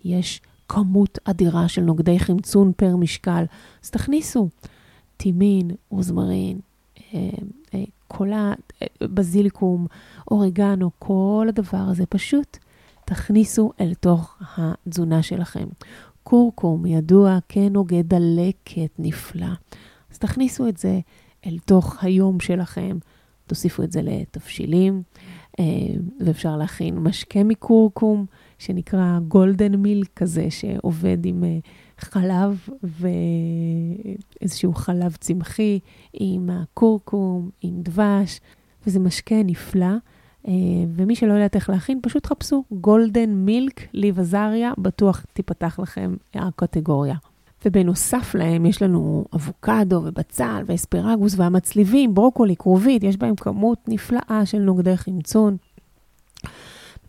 יש 0.05 0.41
כמות 0.69 1.19
אדירה 1.25 1.69
של 1.69 1.83
נוגדי 1.83 2.19
חמצון 2.19 2.73
פר 2.77 2.97
משקל. 2.97 3.45
אז 3.85 3.91
תכניסו 3.91 4.49
טימין, 5.17 5.71
רוזמרין, 5.89 6.59
אה, 7.15 7.21
אה, 7.75 7.85
קולת, 8.09 8.73
בזיליקום, 9.03 9.87
אורגנו, 10.31 10.91
כל 10.99 11.47
הדבר 11.49 11.79
הזה 11.91 12.07
פשוט 12.07 12.59
תכניסו 13.05 13.73
אל 13.81 13.95
תוך 13.95 14.37
התזונה 14.57 15.23
שלכם. 15.23 15.67
קורקום 16.23 16.87
ידוע 16.87 17.39
כנוגד 17.49 18.09
דלקת 18.09 18.91
נפלא. 18.99 19.47
אז 20.11 20.19
תכניסו 20.19 20.69
את 20.69 20.77
זה 20.77 21.01
אל 21.47 21.59
תוך 21.65 22.05
היום 22.05 22.41
שלכם, 22.41 22.99
תוסיפו 23.47 23.83
את 23.83 23.93
זה 23.93 24.01
לתבשילים, 24.03 25.03
אה, 25.61 25.65
ואפשר 26.21 26.57
להכין 26.57 26.99
משקה 26.99 27.45
מקורקום, 27.45 28.27
שנקרא 28.59 29.19
גולדן 29.29 29.75
מיל 29.75 30.05
כזה, 30.17 30.51
שעובד 30.51 31.27
עם 31.27 31.45
אה, 31.45 31.59
חלב 31.99 32.69
ואיזשהו 34.43 34.75
חלב 34.75 35.17
צמחי, 35.21 35.79
עם 36.13 36.51
הקורקום, 36.51 37.51
עם 37.61 37.75
דבש, 37.83 38.41
וזה 38.87 38.99
משקה 38.99 39.43
נפלא. 39.45 39.95
אה, 40.49 40.53
ומי 40.95 41.17
שלא 41.17 41.33
יודעת 41.33 41.55
איך 41.55 41.71
להכין, 41.71 42.01
פשוט 42.03 42.27
חפשו 42.27 42.65
גולדן 42.73 43.31
מילק 43.31 43.81
ליב 43.93 44.21
עזריה, 44.21 44.73
בטוח 44.79 45.25
תיפתח 45.33 45.79
לכם 45.83 46.15
הקטגוריה. 46.35 47.15
ובנוסף 47.67 48.35
להם 48.35 48.67
יש 48.67 48.83
לנו 48.83 49.25
אבוקדו 49.35 50.03
ובצל 50.05 50.63
ואספרגוס 50.67 51.35
והמצליבים, 51.37 52.15
ברוקולי, 52.15 52.57
כרובית, 52.57 53.03
יש 53.03 53.17
בהם 53.17 53.35
כמות 53.35 53.79
נפלאה 53.89 54.43
של 54.45 54.59
נוגדי 54.59 54.97
חמצון. 54.97 55.57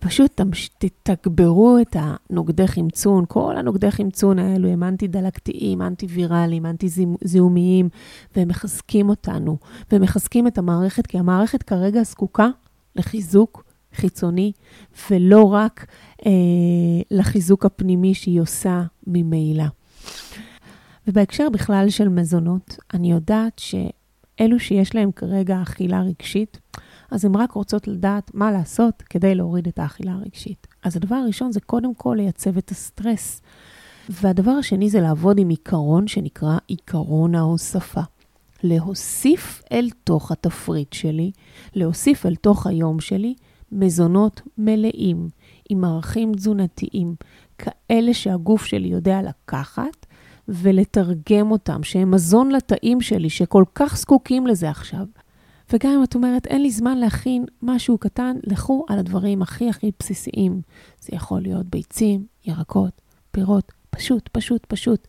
פשוט 0.05 0.41
תתגברו 0.77 1.77
את 1.81 1.95
הנוגדי 1.99 2.67
חמצון, 2.67 3.25
כל 3.27 3.57
הנוגדי 3.57 3.91
חמצון 3.91 4.39
האלו 4.39 4.69
הם 4.69 4.83
אנטי-דלקתיים, 4.83 5.81
אנטי-ויראליים, 5.81 6.65
אנטי-זיהומיים, 6.65 7.89
והם 8.35 8.47
מחזקים 8.47 9.09
אותנו, 9.09 9.57
והם 9.91 10.01
מחזקים 10.01 10.47
את 10.47 10.57
המערכת, 10.57 11.07
כי 11.07 11.17
המערכת 11.17 11.63
כרגע 11.63 12.03
זקוקה 12.03 12.47
לחיזוק 12.95 13.63
חיצוני, 13.93 14.51
ולא 15.09 15.53
רק 15.53 15.85
אה, 16.25 16.31
לחיזוק 17.11 17.65
הפנימי 17.65 18.13
שהיא 18.13 18.41
עושה 18.41 18.83
ממילא. 19.07 19.65
ובהקשר 21.07 21.49
בכלל 21.49 21.89
של 21.89 22.09
מזונות, 22.09 22.77
אני 22.93 23.11
יודעת 23.11 23.59
שאלו 24.37 24.59
שיש 24.59 24.95
להם 24.95 25.11
כרגע 25.11 25.61
אכילה 25.61 26.01
רגשית, 26.01 26.59
אז 27.11 27.25
הן 27.25 27.35
רק 27.35 27.51
רוצות 27.51 27.87
לדעת 27.87 28.31
מה 28.33 28.51
לעשות 28.51 29.01
כדי 29.01 29.35
להוריד 29.35 29.67
את 29.67 29.79
האכילה 29.79 30.11
הרגשית. 30.11 30.67
אז 30.83 30.97
הדבר 30.97 31.15
הראשון 31.15 31.51
זה 31.51 31.59
קודם 31.59 31.95
כל 31.95 32.15
לייצב 32.17 32.57
את 32.57 32.71
הסטרס. 32.71 33.41
והדבר 34.09 34.51
השני 34.51 34.89
זה 34.89 35.01
לעבוד 35.01 35.39
עם 35.39 35.49
עיקרון 35.49 36.07
שנקרא 36.07 36.57
עיקרון 36.67 37.35
ההוספה. 37.35 38.01
להוסיף 38.63 39.61
אל 39.71 39.89
תוך 40.03 40.31
התפריט 40.31 40.93
שלי, 40.93 41.31
להוסיף 41.75 42.25
אל 42.25 42.35
תוך 42.35 42.67
היום 42.67 42.99
שלי, 42.99 43.33
מזונות 43.71 44.41
מלאים, 44.57 45.29
עם 45.69 45.83
ערכים 45.83 46.33
תזונתיים, 46.33 47.15
כאלה 47.57 48.13
שהגוף 48.13 48.65
שלי 48.65 48.87
יודע 48.87 49.21
לקחת 49.21 50.04
ולתרגם 50.47 51.51
אותם, 51.51 51.83
שהם 51.83 52.11
מזון 52.11 52.51
לתאים 52.51 53.01
שלי, 53.01 53.29
שכל 53.29 53.63
כך 53.75 53.97
זקוקים 53.97 54.47
לזה 54.47 54.69
עכשיו. 54.69 55.05
וגם 55.73 55.91
אם 55.91 56.03
את 56.03 56.15
אומרת, 56.15 56.47
אין 56.47 56.61
לי 56.61 56.71
זמן 56.71 56.97
להכין 56.97 57.45
משהו 57.61 57.97
קטן, 57.97 58.35
לכו 58.43 58.85
על 58.89 58.99
הדברים 58.99 59.41
הכי 59.41 59.69
הכי 59.69 59.91
בסיסיים. 59.99 60.61
זה 61.01 61.09
יכול 61.11 61.41
להיות 61.41 61.65
ביצים, 61.65 62.25
ירקות, 62.45 63.01
פירות, 63.31 63.71
פשוט, 63.89 64.29
פשוט, 64.31 64.65
פשוט. 64.65 65.07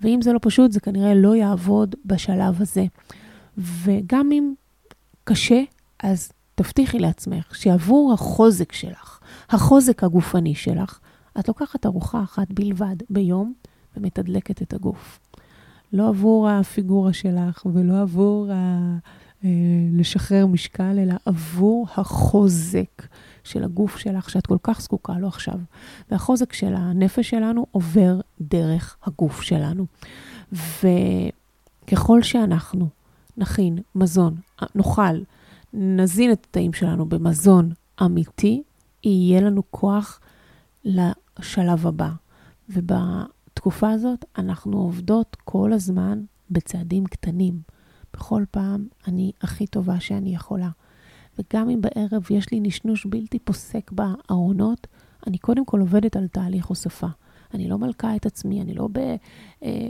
ואם 0.00 0.22
זה 0.22 0.32
לא 0.32 0.38
פשוט, 0.42 0.72
זה 0.72 0.80
כנראה 0.80 1.14
לא 1.14 1.36
יעבוד 1.36 1.94
בשלב 2.04 2.62
הזה. 2.62 2.84
וגם 3.58 4.32
אם 4.32 4.52
קשה, 5.24 5.62
אז 6.02 6.32
תבטיחי 6.54 6.98
לעצמך 6.98 7.56
שעבור 7.56 8.12
החוזק 8.12 8.72
שלך, 8.72 9.20
החוזק 9.50 10.04
הגופני 10.04 10.54
שלך, 10.54 10.98
את 11.38 11.48
לוקחת 11.48 11.86
ארוחה 11.86 12.22
אחת 12.22 12.46
בלבד 12.50 12.96
ביום 13.10 13.52
ומתדלקת 13.96 14.62
את 14.62 14.72
הגוף. 14.72 15.20
לא 15.92 16.08
עבור 16.08 16.48
הפיגורה 16.48 17.12
שלך 17.12 17.66
ולא 17.66 18.00
עבור 18.00 18.52
ה... 18.52 18.96
אה, 19.44 19.48
לשחרר 19.92 20.46
משקל, 20.46 20.98
אלא 20.98 21.14
עבור 21.26 21.86
החוזק 21.96 23.06
של 23.44 23.64
הגוף 23.64 23.96
שלך, 23.96 24.30
שאת 24.30 24.46
כל 24.46 24.58
כך 24.62 24.80
זקוקה 24.80 25.18
לו 25.18 25.28
עכשיו. 25.28 25.58
והחוזק 26.10 26.52
של 26.52 26.74
הנפש 26.74 27.30
שלנו 27.30 27.66
עובר 27.70 28.20
דרך 28.40 28.96
הגוף 29.04 29.42
שלנו. 29.42 29.86
וככל 30.52 32.22
שאנחנו 32.22 32.88
נכין 33.36 33.78
מזון, 33.94 34.34
נאכל, 34.74 35.20
נזין 35.72 36.32
את 36.32 36.46
התאים 36.48 36.72
שלנו 36.72 37.06
במזון 37.06 37.72
אמיתי, 38.02 38.62
יהיה 39.04 39.40
לנו 39.40 39.62
כוח 39.70 40.20
לשלב 40.84 41.86
הבא. 41.86 42.10
ובתקופה 43.62 43.90
הזאת 43.90 44.24
אנחנו 44.38 44.78
עובדות 44.78 45.36
כל 45.44 45.72
הזמן 45.72 46.24
בצעדים 46.50 47.04
קטנים. 47.06 47.60
בכל 48.14 48.44
פעם 48.50 48.86
אני 49.08 49.32
הכי 49.42 49.66
טובה 49.66 50.00
שאני 50.00 50.34
יכולה. 50.34 50.68
וגם 51.38 51.70
אם 51.70 51.80
בערב 51.80 52.26
יש 52.30 52.52
לי 52.52 52.60
נשנוש 52.60 53.06
בלתי 53.06 53.38
פוסק 53.38 53.90
בארונות, 53.92 54.86
אני 55.26 55.38
קודם 55.38 55.64
כל 55.64 55.80
עובדת 55.80 56.16
על 56.16 56.28
תהליך 56.28 56.66
הוספה. 56.66 57.06
אני 57.54 57.68
לא 57.68 57.78
מלכה 57.78 58.16
את 58.16 58.26
עצמי, 58.26 58.62
אני 58.62 58.74
לא 58.74 58.88
אה, 59.62 59.86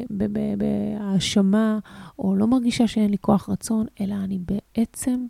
בהאשמה, 0.58 1.78
או 2.18 2.36
לא 2.36 2.46
מרגישה 2.46 2.86
שאין 2.86 3.10
לי 3.10 3.18
כוח 3.18 3.48
רצון, 3.48 3.86
אלא 4.00 4.14
אני 4.14 4.38
בעצם 4.38 5.26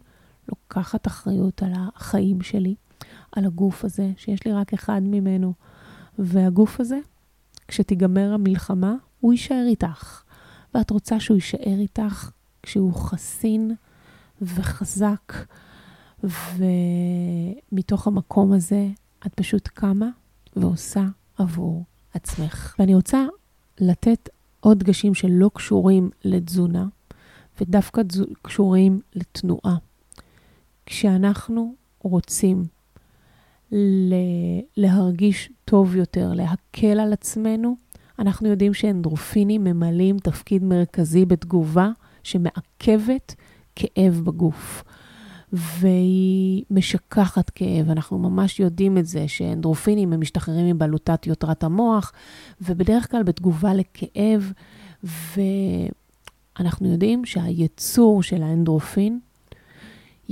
לוקחת 0.48 1.06
אחריות 1.06 1.62
על 1.62 1.72
החיים 1.76 2.40
שלי, 2.40 2.74
על 3.32 3.44
הגוף 3.44 3.84
הזה, 3.84 4.10
שיש 4.16 4.46
לי 4.46 4.52
רק 4.52 4.72
אחד 4.72 5.00
ממנו. 5.04 5.52
והגוף 6.18 6.80
הזה, 6.80 6.98
כשתיגמר 7.68 8.32
המלחמה, 8.34 8.94
הוא 9.20 9.32
יישאר 9.32 9.64
איתך. 9.66 10.22
ואת 10.74 10.90
רוצה 10.90 11.20
שהוא 11.20 11.34
יישאר 11.34 11.78
איתך 11.78 12.30
כשהוא 12.62 12.94
חסין 12.94 13.74
וחזק, 14.42 15.32
ומתוך 17.72 18.06
המקום 18.06 18.52
הזה 18.52 18.88
את 19.26 19.34
פשוט 19.34 19.68
קמה 19.68 20.08
ועושה 20.56 21.04
עבור 21.38 21.84
עצמך. 22.14 22.74
ואני 22.78 22.94
רוצה 22.94 23.26
לתת 23.80 24.28
עוד 24.60 24.78
דגשים 24.78 25.14
שלא 25.14 25.50
קשורים 25.54 26.10
לתזונה, 26.24 26.86
ודווקא 27.60 28.02
קשורים 28.42 29.00
לתנועה. 29.14 29.76
כשאנחנו 30.86 31.74
רוצים 32.02 32.64
להרגיש 34.76 35.50
טוב 35.64 35.96
יותר, 35.96 36.32
להקל 36.34 37.00
על 37.00 37.12
עצמנו, 37.12 37.76
אנחנו 38.18 38.48
יודעים 38.48 38.74
שאנדרופינים 38.74 39.64
ממלאים 39.64 40.18
תפקיד 40.18 40.64
מרכזי 40.64 41.24
בתגובה 41.24 41.90
שמעכבת 42.22 43.34
כאב 43.76 44.20
בגוף. 44.24 44.84
והיא 45.52 46.64
משכחת 46.70 47.50
כאב. 47.50 47.90
אנחנו 47.90 48.18
ממש 48.18 48.60
יודעים 48.60 48.98
את 48.98 49.06
זה, 49.06 49.28
שאנדרופינים 49.28 50.12
הם 50.12 50.20
משתחררים 50.20 50.76
מבלוטת 50.76 51.26
יותרת 51.26 51.64
המוח, 51.64 52.12
ובדרך 52.60 53.10
כלל 53.10 53.22
בתגובה 53.22 53.74
לכאב, 53.74 54.52
ואנחנו 56.58 56.88
יודעים 56.88 57.24
שהייצור 57.24 58.22
של 58.22 58.42
האנדרופין 58.42 59.20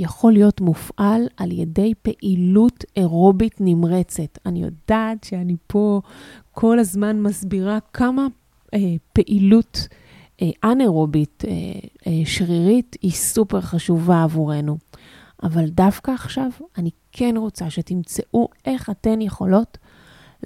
יכול 0.00 0.32
להיות 0.32 0.60
מופעל 0.60 1.26
על 1.36 1.52
ידי 1.52 1.92
פעילות 2.02 2.84
אירובית 2.96 3.54
נמרצת. 3.60 4.38
אני 4.46 4.62
יודעת 4.62 5.24
שאני 5.24 5.56
פה 5.66 6.00
כל 6.52 6.78
הזמן 6.78 7.22
מסבירה 7.22 7.78
כמה 7.92 8.26
אה, 8.74 8.78
פעילות 9.12 9.88
אה, 10.42 10.50
אנאירובית, 10.64 11.44
אה, 11.48 11.50
אה, 12.06 12.22
שרירית, 12.24 12.96
היא 13.02 13.10
סופר 13.12 13.60
חשובה 13.60 14.22
עבורנו. 14.22 14.76
אבל 15.42 15.68
דווקא 15.68 16.10
עכשיו 16.10 16.48
אני 16.78 16.90
כן 17.12 17.34
רוצה 17.38 17.70
שתמצאו 17.70 18.48
איך 18.64 18.90
אתן 18.90 19.20
יכולות 19.20 19.78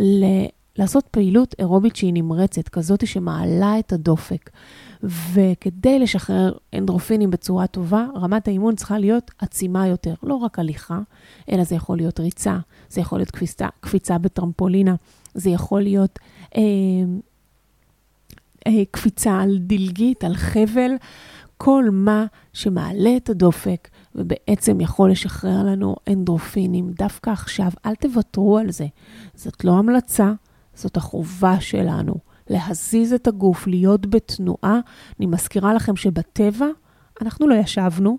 ל- 0.01 0.47
לעשות 0.79 1.05
פעילות 1.11 1.55
אירובית 1.59 1.97
שהיא 1.97 2.13
נמרצת, 2.15 2.69
כזאת 2.69 3.07
שמעלה 3.07 3.79
את 3.79 3.93
הדופק. 3.93 4.51
וכדי 5.03 5.99
לשחרר 5.99 6.53
אנדרופינים 6.75 7.31
בצורה 7.31 7.67
טובה, 7.67 8.07
רמת 8.17 8.49
האימון 8.49 8.77
צריכה 8.77 8.99
להיות 8.99 9.31
עצימה 9.39 9.87
יותר. 9.87 10.15
לא 10.23 10.35
רק 10.35 10.59
הליכה, 10.59 11.01
אלא 11.53 11.65
זה 11.65 11.75
יכול 11.75 11.97
להיות 11.97 12.21
ריצה, 12.21 12.59
זה 12.89 13.01
יכול 13.01 13.19
להיות 13.19 13.31
קפיצה, 13.31 13.69
קפיצה 13.81 14.19
בטרמפולינה, 14.19 14.95
זה 15.35 15.51
יכול 15.51 15.83
להיות 15.83 16.19
אה, 16.57 16.63
אה, 18.67 18.83
קפיצה 18.91 19.41
על 19.41 19.59
דלגית, 19.59 20.25
על 20.25 20.35
חבל, 20.35 20.91
כל 21.57 21.85
מה 21.93 22.27
שמעלה 22.53 23.17
את 23.17 23.31
הדופק 23.31 23.89
ובעצם 24.15 24.81
יכול 24.81 25.11
לשחרר 25.11 25.63
לנו 25.63 25.97
אנדרופינים 26.09 26.91
דווקא 26.91 27.31
עכשיו. 27.31 27.71
אל 27.87 27.95
תוותרו 27.95 28.59
על 28.59 28.71
זה. 28.71 28.87
זאת 29.35 29.65
לא 29.65 29.73
המלצה, 29.73 30.33
זאת 30.75 30.97
החובה 30.97 31.61
שלנו. 31.61 32.15
להזיז 32.51 33.13
את 33.13 33.27
הגוף, 33.27 33.67
להיות 33.67 34.07
בתנועה. 34.07 34.81
אני 35.19 35.27
מזכירה 35.27 35.75
לכם 35.75 35.97
שבטבע 35.97 36.67
אנחנו 37.23 37.49
לא 37.49 37.55
ישבנו. 37.55 38.19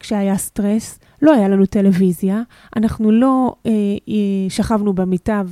כשהיה 0.00 0.36
סטרס, 0.36 0.98
לא 1.22 1.34
היה 1.34 1.48
לנו 1.48 1.66
טלוויזיה, 1.66 2.42
אנחנו 2.76 3.10
לא 3.10 3.54
אה, 3.66 3.70
אה, 4.08 4.14
שכבנו 4.48 4.92
במיטה 4.92 5.42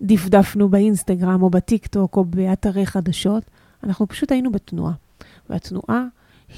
ודפדפנו 0.00 0.68
באינסטגרם 0.68 1.42
או 1.42 1.50
בטיקטוק 1.50 2.16
או 2.16 2.24
באתרי 2.24 2.86
חדשות, 2.86 3.42
אנחנו 3.84 4.08
פשוט 4.08 4.32
היינו 4.32 4.52
בתנועה. 4.52 4.92
והתנועה 5.50 6.04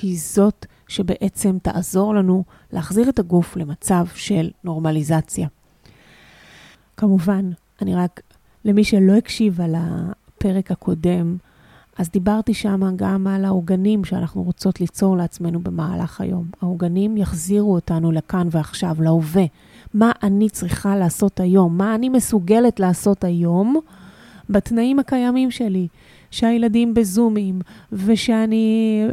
היא 0.02 0.18
זאת 0.20 0.66
שבעצם 0.88 1.58
תעזור 1.62 2.14
לנו 2.14 2.44
להחזיר 2.72 3.08
את 3.08 3.18
הגוף 3.18 3.56
למצב 3.56 4.06
של 4.14 4.50
נורמליזציה. 4.64 5.48
כמובן, 6.96 7.50
אני 7.82 7.94
רק, 7.94 8.20
למי 8.64 8.84
שלא 8.84 9.12
הקשיב 9.12 9.60
על 9.60 9.74
הפרק 9.78 10.70
הקודם, 10.70 11.36
אז 11.98 12.10
דיברתי 12.10 12.54
שם 12.54 12.80
גם 12.96 13.26
על 13.26 13.44
העוגנים 13.44 14.04
שאנחנו 14.04 14.42
רוצות 14.42 14.80
ליצור 14.80 15.16
לעצמנו 15.16 15.60
במהלך 15.60 16.20
היום. 16.20 16.46
העוגנים 16.62 17.16
יחזירו 17.16 17.74
אותנו 17.74 18.12
לכאן 18.12 18.48
ועכשיו, 18.50 18.96
להווה. 19.00 19.44
מה 19.94 20.12
אני 20.22 20.48
צריכה 20.48 20.96
לעשות 20.96 21.40
היום? 21.40 21.78
מה 21.78 21.94
אני 21.94 22.08
מסוגלת 22.08 22.80
לעשות 22.80 23.24
היום 23.24 23.76
בתנאים 24.50 24.98
הקיימים 24.98 25.50
שלי? 25.50 25.88
שהילדים 26.30 26.94
בזומים, 26.94 27.60
ושאני, 27.92 29.04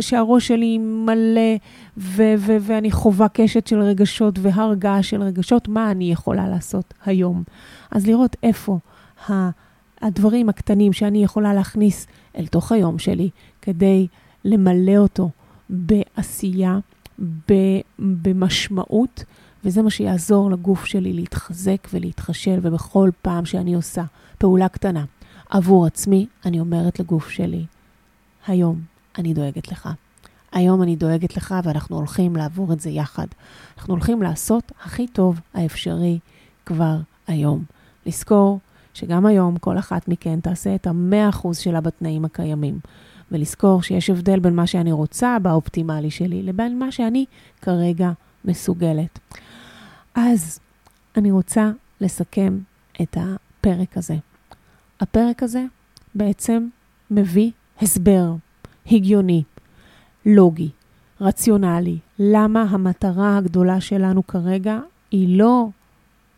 שהראש 0.00 0.48
שלי 0.48 0.78
מלא, 0.78 1.56
ו- 1.96 2.34
ו- 2.38 2.56
ואני 2.60 2.90
חווה 2.90 3.28
קשת 3.28 3.66
של 3.66 3.80
רגשות 3.80 4.38
והרגעה 4.38 5.02
של 5.02 5.22
רגשות, 5.22 5.68
מה 5.68 5.90
אני 5.90 6.12
יכולה 6.12 6.48
לעשות 6.48 6.94
היום? 7.06 7.42
אז 7.90 8.06
לראות 8.06 8.36
איפה 8.42 8.78
הדברים 10.00 10.48
הקטנים 10.48 10.92
שאני 10.92 11.24
יכולה 11.24 11.54
להכניס 11.54 12.06
אל 12.36 12.46
תוך 12.46 12.72
היום 12.72 12.98
שלי, 12.98 13.30
כדי 13.62 14.06
למלא 14.44 14.96
אותו 14.96 15.30
בעשייה, 15.70 16.78
במשמעות, 17.98 19.24
וזה 19.64 19.82
מה 19.82 19.90
שיעזור 19.90 20.50
לגוף 20.50 20.84
שלי 20.84 21.12
להתחזק 21.12 21.88
ולהתחשל, 21.92 22.58
ובכל 22.62 23.10
פעם 23.22 23.44
שאני 23.44 23.74
עושה 23.74 24.04
פעולה 24.38 24.68
קטנה 24.68 25.04
עבור 25.50 25.86
עצמי, 25.86 26.26
אני 26.44 26.60
אומרת 26.60 27.00
לגוף 27.00 27.28
שלי, 27.28 27.64
היום 28.46 28.80
אני 29.18 29.34
דואגת 29.34 29.72
לך. 29.72 29.88
היום 30.52 30.82
אני 30.82 30.96
דואגת 30.96 31.36
לך 31.36 31.54
ואנחנו 31.64 31.96
הולכים 31.96 32.36
לעבור 32.36 32.72
את 32.72 32.80
זה 32.80 32.90
יחד. 32.90 33.26
אנחנו 33.78 33.94
הולכים 33.94 34.22
לעשות 34.22 34.72
הכי 34.84 35.06
טוב 35.06 35.40
האפשרי 35.54 36.18
כבר 36.66 36.96
היום. 37.26 37.64
לזכור 38.06 38.60
שגם 38.98 39.26
היום 39.26 39.58
כל 39.58 39.78
אחת 39.78 40.08
מכן 40.08 40.40
תעשה 40.40 40.74
את 40.74 40.86
המאה 40.86 41.28
אחוז 41.28 41.58
שלה 41.58 41.80
בתנאים 41.80 42.24
הקיימים. 42.24 42.78
ולזכור 43.32 43.82
שיש 43.82 44.10
הבדל 44.10 44.40
בין 44.40 44.56
מה 44.56 44.66
שאני 44.66 44.92
רוצה 44.92 45.38
באופטימלי 45.42 46.10
שלי 46.10 46.42
לבין 46.42 46.78
מה 46.78 46.92
שאני 46.92 47.24
כרגע 47.62 48.10
מסוגלת. 48.44 49.18
אז 50.14 50.60
אני 51.16 51.30
רוצה 51.30 51.70
לסכם 52.00 52.58
את 53.02 53.16
הפרק 53.20 53.96
הזה. 53.96 54.16
הפרק 55.00 55.42
הזה 55.42 55.64
בעצם 56.14 56.68
מביא 57.10 57.50
הסבר 57.82 58.34
הגיוני, 58.90 59.42
לוגי, 60.26 60.70
רציונלי, 61.20 61.98
למה 62.18 62.62
המטרה 62.62 63.36
הגדולה 63.36 63.80
שלנו 63.80 64.26
כרגע 64.26 64.78
היא 65.10 65.38
לא 65.38 65.68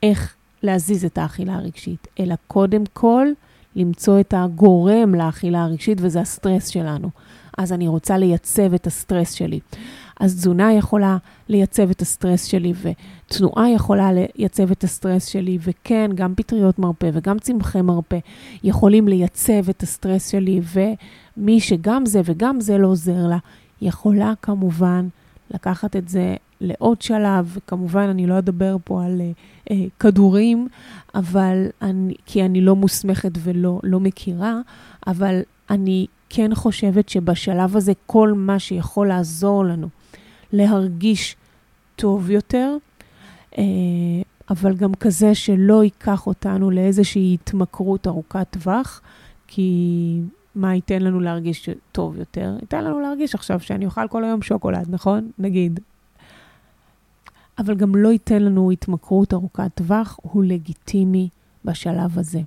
איך 0.02 0.34
להזיז 0.62 1.04
את 1.04 1.18
האכילה 1.18 1.54
הרגשית, 1.54 2.08
אלא 2.20 2.34
קודם 2.46 2.82
כל 2.92 3.26
למצוא 3.76 4.20
את 4.20 4.34
הגורם 4.36 5.14
לאכילה 5.14 5.62
הרגשית, 5.62 5.98
וזה 6.00 6.20
הסטרס 6.20 6.68
שלנו. 6.68 7.10
אז 7.58 7.72
אני 7.72 7.88
רוצה 7.88 8.18
לייצב 8.18 8.74
את 8.74 8.86
הסטרס 8.86 9.32
שלי. 9.32 9.60
אז 10.20 10.34
תזונה 10.34 10.72
יכולה 10.72 11.16
לייצב 11.48 11.90
את 11.90 12.02
הסטרס 12.02 12.44
שלי, 12.44 12.72
ותנועה 12.82 13.70
יכולה 13.70 14.10
לייצב 14.12 14.70
את 14.70 14.84
הסטרס 14.84 15.26
שלי, 15.26 15.58
וכן, 15.60 16.10
גם 16.14 16.34
פטריות 16.36 16.78
מרפא 16.78 17.10
וגם 17.12 17.38
צמחי 17.38 17.82
מרפא 17.82 18.18
יכולים 18.64 19.08
לייצב 19.08 19.68
את 19.68 19.82
הסטרס 19.82 20.30
שלי, 20.30 20.60
ומי 21.36 21.60
שגם 21.60 22.06
זה 22.06 22.20
וגם 22.24 22.60
זה 22.60 22.78
לא 22.78 22.88
עוזר 22.88 23.26
לה, 23.26 23.38
יכולה 23.82 24.32
כמובן 24.42 25.08
לקחת 25.50 25.96
את 25.96 26.08
זה 26.08 26.36
לעוד 26.60 27.02
שלב, 27.02 27.52
וכמובן 27.56 28.08
אני 28.08 28.26
לא 28.26 28.38
אדבר 28.38 28.76
פה 28.84 29.04
על 29.04 29.20
אה, 29.20 29.30
אה, 29.70 29.86
כדורים, 30.00 30.68
אבל 31.14 31.66
אני, 31.82 32.14
כי 32.26 32.44
אני 32.44 32.60
לא 32.60 32.76
מוסמכת 32.76 33.32
ולא 33.42 33.80
לא 33.82 34.00
מכירה, 34.00 34.60
אבל 35.06 35.40
אני 35.70 36.06
כן 36.28 36.54
חושבת 36.54 37.08
שבשלב 37.08 37.76
הזה 37.76 37.92
כל 38.06 38.32
מה 38.32 38.58
שיכול 38.58 39.08
לעזור 39.08 39.64
לנו 39.64 39.88
להרגיש 40.52 41.36
טוב 41.96 42.30
יותר, 42.30 42.76
אה, 43.58 43.64
אבל 44.50 44.74
גם 44.74 44.94
כזה 44.94 45.34
שלא 45.34 45.84
ייקח 45.84 46.26
אותנו 46.26 46.70
לאיזושהי 46.70 47.34
התמכרות 47.34 48.06
ארוכת 48.06 48.46
טווח, 48.50 49.00
כי 49.46 50.20
מה 50.54 50.74
ייתן 50.74 51.02
לנו 51.02 51.20
להרגיש 51.20 51.68
טוב 51.92 52.16
יותר? 52.16 52.56
ייתן 52.60 52.84
לנו 52.84 53.00
להרגיש 53.00 53.34
עכשיו 53.34 53.60
שאני 53.60 53.86
אוכל 53.86 54.08
כל 54.08 54.24
היום 54.24 54.42
שוקולד, 54.42 54.86
נכון? 54.88 55.30
נגיד. 55.38 55.80
אבל 57.58 57.74
גם 57.74 57.94
לא 57.94 58.08
ייתן 58.08 58.42
לנו 58.42 58.70
התמכרות 58.70 59.34
ארוכת 59.34 59.70
טווח, 59.74 60.18
הוא 60.22 60.44
לגיטימי 60.44 61.28
בשלב 61.64 62.18
הזה. 62.18 62.40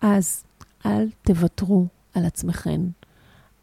אז 0.00 0.44
אל 0.86 1.08
תוותרו 1.22 1.86
על 2.14 2.24
עצמכם. 2.24 2.80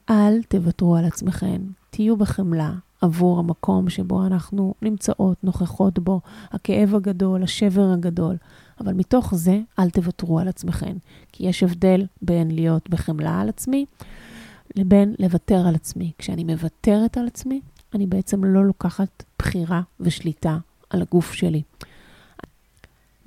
אל 0.10 0.44
תוותרו 0.48 0.96
על 0.96 1.06
עצמכם. 1.06 1.62
תהיו 1.90 2.18
בחמלה 2.18 2.74
עבור 3.02 3.40
המקום 3.40 3.90
שבו 3.90 4.26
אנחנו 4.26 4.74
נמצאות, 4.82 5.44
נוכחות 5.44 6.00
בו, 6.00 6.22
הכאב 6.52 6.96
הגדול, 6.96 7.44
השבר 7.44 7.92
הגדול. 7.94 8.36
אבל 8.82 8.94
מתוך 8.94 9.36
זה, 9.36 9.60
אל 9.80 9.90
תוותרו 9.90 10.40
על 10.40 10.48
עצמכם. 10.48 10.98
כי 11.32 11.48
יש 11.48 11.64
הבדל 11.64 12.06
בין 12.22 12.52
להיות 12.52 12.90
בחמלה 12.90 13.42
על 13.42 13.50
עצמי, 13.50 13.86
לבין 14.76 15.16
לוותר 15.20 15.68
על 15.68 15.76
עצמי. 15.76 16.12
כשאני 16.18 16.44
מוותרת 16.44 17.18
על 17.18 17.28
עצמי, 17.28 17.62
אני 17.96 18.08
בעצם 18.08 18.44
לא 18.44 18.66
לוקחת 18.66 19.24
בחירה 19.40 19.82
ושליטה 20.00 20.58
על 20.90 21.02
הגוף 21.02 21.34
שלי. 21.34 21.62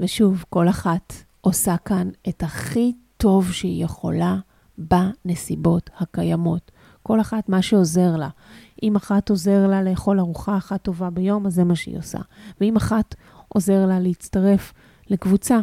ושוב, 0.00 0.44
כל 0.50 0.68
אחת 0.68 1.12
עושה 1.40 1.76
כאן 1.76 2.10
את 2.28 2.42
הכי 2.42 2.92
טוב 3.16 3.52
שהיא 3.52 3.84
יכולה 3.84 4.36
בנסיבות 4.78 5.90
הקיימות. 5.98 6.70
כל 7.02 7.20
אחת 7.20 7.48
מה 7.48 7.62
שעוזר 7.62 8.16
לה. 8.16 8.28
אם 8.82 8.96
אחת 8.96 9.30
עוזר 9.30 9.66
לה 9.66 9.82
לאכול 9.82 10.20
ארוחה 10.20 10.56
אחת 10.56 10.82
טובה 10.82 11.10
ביום, 11.10 11.46
אז 11.46 11.54
זה 11.54 11.64
מה 11.64 11.76
שהיא 11.76 11.98
עושה. 11.98 12.18
ואם 12.60 12.76
אחת 12.76 13.14
עוזר 13.48 13.86
לה 13.86 14.00
להצטרף 14.00 14.72
לקבוצה 15.10 15.60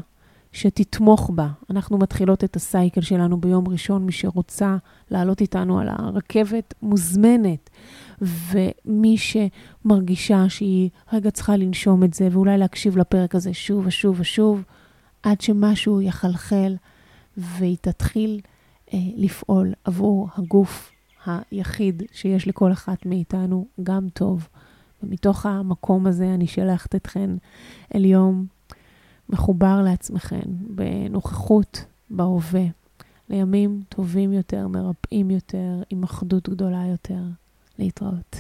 שתתמוך 0.52 1.32
בה. 1.36 1.48
אנחנו 1.70 1.98
מתחילות 1.98 2.44
את 2.44 2.56
הסייקל 2.56 3.02
שלנו 3.02 3.42
ביום 3.42 3.68
ראשון, 3.68 4.06
מי 4.06 4.12
שרוצה 4.12 4.78
לעלות 5.12 5.42
איתנו 5.42 5.80
על 5.80 5.88
הרכבת 5.92 6.74
מוזמנת. 6.82 7.70
ומי 8.22 9.16
שמרגישה 9.18 10.50
שהיא 10.50 10.90
רגע 11.14 11.32
צריכה 11.32 11.56
לנשום 11.56 12.04
את 12.04 12.14
זה, 12.14 12.28
ואולי 12.32 12.58
להקשיב 12.58 12.98
לפרק 12.98 13.36
הזה 13.36 13.54
שוב 13.54 13.86
ושוב 13.88 14.16
ושוב, 14.20 14.64
עד 15.24 15.42
שמשהו 15.42 16.02
יחלחל 16.02 16.76
והיא 17.38 17.78
תתחיל 17.82 18.40
אה, 18.94 19.00
לפעול 19.16 19.74
עבור 19.84 20.28
הגוף 20.38 20.92
היחיד 21.26 22.04
שיש 22.12 22.48
לכל 22.48 22.72
אחת 22.72 23.06
מאיתנו, 23.06 23.68
גם 23.84 24.08
טוב. 24.14 24.48
ומתוך 25.04 25.46
המקום 25.46 26.08
הזה 26.08 26.34
אני 26.34 26.48
שלחת 26.48 26.96
אתכן 26.96 27.30
אל 27.96 28.06
יום 28.06 28.46
מחובר 29.32 29.82
לעצמכן, 29.82 30.46
בנוכחות, 30.48 31.86
בהווה, 32.10 32.66
לימים 33.30 33.82
טובים 33.90 34.34
יותר, 34.34 34.68
מרפאים 34.68 35.32
יותר, 35.32 35.82
עם 35.90 36.04
אחדות 36.04 36.50
גדולה 36.50 36.86
יותר. 36.88 37.22
להתראות. 37.82 38.36